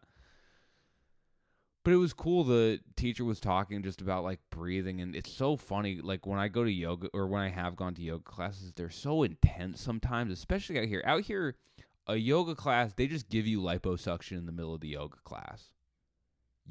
But 1.82 1.92
it 1.92 1.96
was 1.96 2.12
cool. 2.12 2.44
The 2.44 2.80
teacher 2.94 3.24
was 3.24 3.40
talking 3.40 3.82
just 3.82 4.00
about 4.00 4.22
like 4.22 4.40
breathing, 4.50 5.00
and 5.00 5.14
it's 5.14 5.32
so 5.32 5.56
funny. 5.56 6.00
Like 6.00 6.26
when 6.26 6.38
I 6.38 6.46
go 6.48 6.62
to 6.62 6.70
yoga 6.70 7.08
or 7.14 7.26
when 7.26 7.42
I 7.42 7.48
have 7.48 7.76
gone 7.76 7.94
to 7.94 8.02
yoga 8.02 8.24
classes, 8.24 8.72
they're 8.74 8.90
so 8.90 9.24
intense 9.24 9.80
sometimes, 9.80 10.32
especially 10.32 10.78
out 10.78 10.86
here. 10.86 11.02
Out 11.04 11.22
here, 11.22 11.56
a 12.06 12.16
yoga 12.16 12.54
class, 12.54 12.92
they 12.92 13.06
just 13.08 13.28
give 13.28 13.46
you 13.46 13.60
liposuction 13.60 14.38
in 14.38 14.46
the 14.46 14.52
middle 14.52 14.74
of 14.74 14.80
the 14.80 14.88
yoga 14.88 15.18
class 15.24 15.70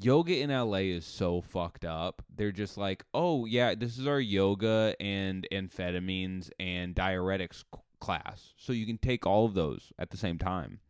yoga 0.00 0.38
in 0.38 0.50
LA 0.50 0.78
is 0.78 1.04
so 1.04 1.40
fucked 1.40 1.84
up. 1.84 2.22
They're 2.34 2.52
just 2.52 2.76
like, 2.76 3.04
"Oh, 3.14 3.44
yeah, 3.44 3.74
this 3.74 3.98
is 3.98 4.06
our 4.06 4.20
yoga 4.20 4.94
and 5.00 5.46
amphetamines 5.52 6.50
and 6.58 6.94
diuretics 6.94 7.64
class. 8.00 8.54
So 8.56 8.72
you 8.72 8.86
can 8.86 8.98
take 8.98 9.26
all 9.26 9.46
of 9.46 9.54
those 9.54 9.92
at 9.98 10.10
the 10.10 10.16
same 10.16 10.38
time." 10.38 10.80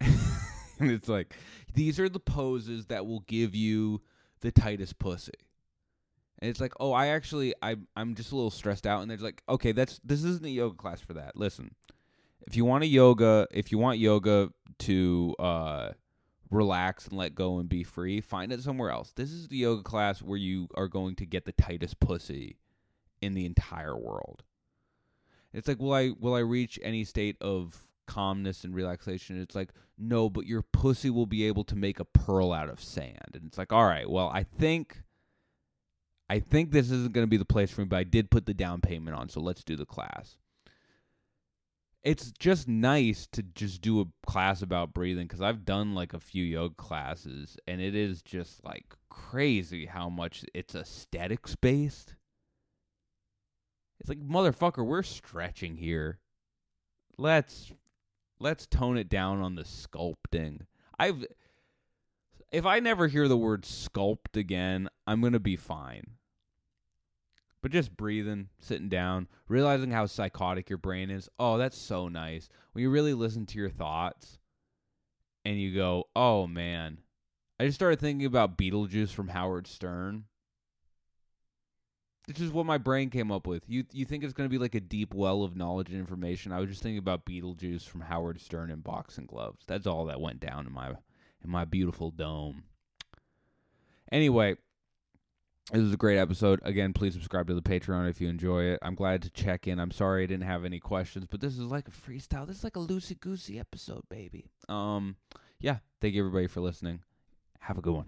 and 0.00 0.90
it's 0.90 1.08
like, 1.08 1.36
"These 1.74 1.98
are 2.00 2.08
the 2.08 2.20
poses 2.20 2.86
that 2.86 3.06
will 3.06 3.20
give 3.20 3.54
you 3.54 4.02
the 4.40 4.52
tightest 4.52 4.98
pussy." 4.98 5.32
And 6.38 6.50
it's 6.50 6.60
like, 6.60 6.72
"Oh, 6.80 6.92
I 6.92 7.08
actually 7.08 7.54
I 7.62 7.76
I'm 7.96 8.14
just 8.14 8.32
a 8.32 8.36
little 8.36 8.50
stressed 8.50 8.86
out." 8.86 9.00
And 9.02 9.10
they're 9.10 9.18
like, 9.18 9.42
"Okay, 9.48 9.72
that's 9.72 10.00
this 10.04 10.24
isn't 10.24 10.44
a 10.44 10.50
yoga 10.50 10.76
class 10.76 11.00
for 11.00 11.14
that. 11.14 11.36
Listen. 11.36 11.74
If 12.44 12.56
you 12.56 12.64
want 12.64 12.82
a 12.82 12.88
yoga, 12.88 13.46
if 13.52 13.70
you 13.70 13.78
want 13.78 14.00
yoga 14.00 14.50
to 14.80 15.36
uh 15.38 15.90
relax 16.52 17.06
and 17.08 17.16
let 17.16 17.34
go 17.34 17.58
and 17.58 17.68
be 17.68 17.82
free, 17.82 18.20
find 18.20 18.52
it 18.52 18.62
somewhere 18.62 18.90
else. 18.90 19.12
This 19.12 19.30
is 19.30 19.48
the 19.48 19.56
yoga 19.56 19.82
class 19.82 20.22
where 20.22 20.38
you 20.38 20.68
are 20.74 20.88
going 20.88 21.16
to 21.16 21.26
get 21.26 21.44
the 21.44 21.52
tightest 21.52 21.98
pussy 21.98 22.58
in 23.20 23.34
the 23.34 23.46
entire 23.46 23.96
world. 23.96 24.42
It's 25.52 25.68
like, 25.68 25.80
will 25.80 25.94
I 25.94 26.12
will 26.18 26.34
I 26.34 26.40
reach 26.40 26.78
any 26.82 27.04
state 27.04 27.36
of 27.40 27.82
calmness 28.06 28.64
and 28.64 28.74
relaxation? 28.74 29.40
It's 29.40 29.54
like, 29.54 29.70
no, 29.98 30.30
but 30.30 30.46
your 30.46 30.62
pussy 30.62 31.10
will 31.10 31.26
be 31.26 31.44
able 31.46 31.64
to 31.64 31.76
make 31.76 32.00
a 32.00 32.04
pearl 32.04 32.52
out 32.52 32.68
of 32.68 32.80
sand. 32.80 33.34
And 33.34 33.44
it's 33.46 33.58
like, 33.58 33.72
all 33.72 33.84
right, 33.84 34.08
well, 34.08 34.30
I 34.32 34.44
think 34.44 35.02
I 36.28 36.40
think 36.40 36.70
this 36.70 36.90
isn't 36.90 37.12
going 37.12 37.26
to 37.26 37.30
be 37.30 37.36
the 37.36 37.44
place 37.44 37.70
for 37.70 37.82
me, 37.82 37.86
but 37.86 37.96
I 37.96 38.04
did 38.04 38.30
put 38.30 38.46
the 38.46 38.54
down 38.54 38.80
payment 38.80 39.16
on, 39.16 39.28
so 39.28 39.40
let's 39.40 39.64
do 39.64 39.76
the 39.76 39.84
class 39.84 40.36
it's 42.04 42.32
just 42.32 42.66
nice 42.66 43.28
to 43.32 43.42
just 43.42 43.80
do 43.80 44.00
a 44.00 44.06
class 44.26 44.60
about 44.60 44.92
breathing 44.92 45.26
because 45.26 45.40
I've 45.40 45.64
done 45.64 45.94
like 45.94 46.14
a 46.14 46.20
few 46.20 46.44
yoga 46.44 46.74
classes 46.74 47.56
and 47.66 47.80
it 47.80 47.94
is 47.94 48.22
just 48.22 48.64
like 48.64 48.96
crazy 49.08 49.86
how 49.86 50.08
much 50.08 50.44
it's 50.52 50.74
aesthetics 50.74 51.54
based. 51.54 52.16
It's 54.00 54.08
like 54.08 54.20
motherfucker, 54.20 54.84
we're 54.84 55.04
stretching 55.04 55.76
here. 55.76 56.18
Let's 57.18 57.72
let's 58.40 58.66
tone 58.66 58.96
it 58.96 59.08
down 59.08 59.40
on 59.40 59.54
the 59.54 59.62
sculpting. 59.62 60.62
I've 60.98 61.24
if 62.50 62.66
I 62.66 62.80
never 62.80 63.06
hear 63.06 63.28
the 63.28 63.36
word 63.36 63.62
sculpt 63.62 64.36
again, 64.36 64.88
I'm 65.06 65.22
to 65.32 65.40
be 65.40 65.56
fine. 65.56 66.16
But 67.62 67.70
just 67.70 67.96
breathing, 67.96 68.48
sitting 68.58 68.88
down, 68.88 69.28
realizing 69.48 69.92
how 69.92 70.06
psychotic 70.06 70.68
your 70.68 70.78
brain 70.78 71.10
is. 71.10 71.28
Oh, 71.38 71.58
that's 71.58 71.78
so 71.78 72.08
nice. 72.08 72.48
When 72.72 72.82
you 72.82 72.90
really 72.90 73.14
listen 73.14 73.46
to 73.46 73.58
your 73.58 73.70
thoughts 73.70 74.38
and 75.44 75.60
you 75.60 75.74
go, 75.74 76.08
oh 76.16 76.46
man. 76.46 76.98
I 77.60 77.66
just 77.66 77.76
started 77.76 78.00
thinking 78.00 78.26
about 78.26 78.58
Beetlejuice 78.58 79.10
from 79.10 79.28
Howard 79.28 79.68
Stern. 79.68 80.24
This 82.26 82.40
is 82.40 82.50
what 82.50 82.66
my 82.66 82.78
brain 82.78 83.10
came 83.10 83.30
up 83.30 83.46
with. 83.46 83.68
You 83.68 83.84
you 83.92 84.04
think 84.04 84.24
it's 84.24 84.32
going 84.32 84.48
to 84.48 84.52
be 84.52 84.58
like 84.58 84.74
a 84.74 84.80
deep 84.80 85.14
well 85.14 85.44
of 85.44 85.56
knowledge 85.56 85.90
and 85.90 85.98
information. 85.98 86.50
I 86.50 86.60
was 86.60 86.68
just 86.68 86.82
thinking 86.82 86.98
about 86.98 87.26
Beetlejuice 87.26 87.82
from 87.86 88.00
Howard 88.00 88.40
Stern 88.40 88.70
and 88.70 88.82
boxing 88.82 89.26
gloves. 89.26 89.64
That's 89.66 89.86
all 89.86 90.06
that 90.06 90.20
went 90.20 90.40
down 90.40 90.66
in 90.66 90.72
my 90.72 90.88
in 90.88 91.50
my 91.50 91.64
beautiful 91.64 92.10
dome. 92.10 92.64
Anyway, 94.10 94.56
this 95.70 95.80
was 95.82 95.92
a 95.92 95.96
great 95.96 96.18
episode. 96.18 96.60
Again, 96.64 96.92
please 96.92 97.14
subscribe 97.14 97.46
to 97.46 97.54
the 97.54 97.62
Patreon 97.62 98.10
if 98.10 98.20
you 98.20 98.28
enjoy 98.28 98.64
it. 98.64 98.80
I'm 98.82 98.94
glad 98.94 99.22
to 99.22 99.30
check 99.30 99.68
in. 99.68 99.78
I'm 99.78 99.90
sorry 99.92 100.24
I 100.24 100.26
didn't 100.26 100.46
have 100.46 100.64
any 100.64 100.80
questions, 100.80 101.26
but 101.30 101.40
this 101.40 101.52
is 101.54 101.60
like 101.60 101.86
a 101.88 101.90
freestyle. 101.92 102.46
This 102.46 102.58
is 102.58 102.64
like 102.64 102.76
a 102.76 102.80
loosey 102.80 103.18
goosey 103.18 103.60
episode, 103.60 104.02
baby. 104.08 104.50
Um, 104.68 105.16
yeah. 105.60 105.78
Thank 106.00 106.14
you 106.14 106.22
everybody 106.22 106.48
for 106.48 106.60
listening. 106.60 107.00
Have 107.60 107.78
a 107.78 107.82
good 107.82 107.94
one. 107.94 108.06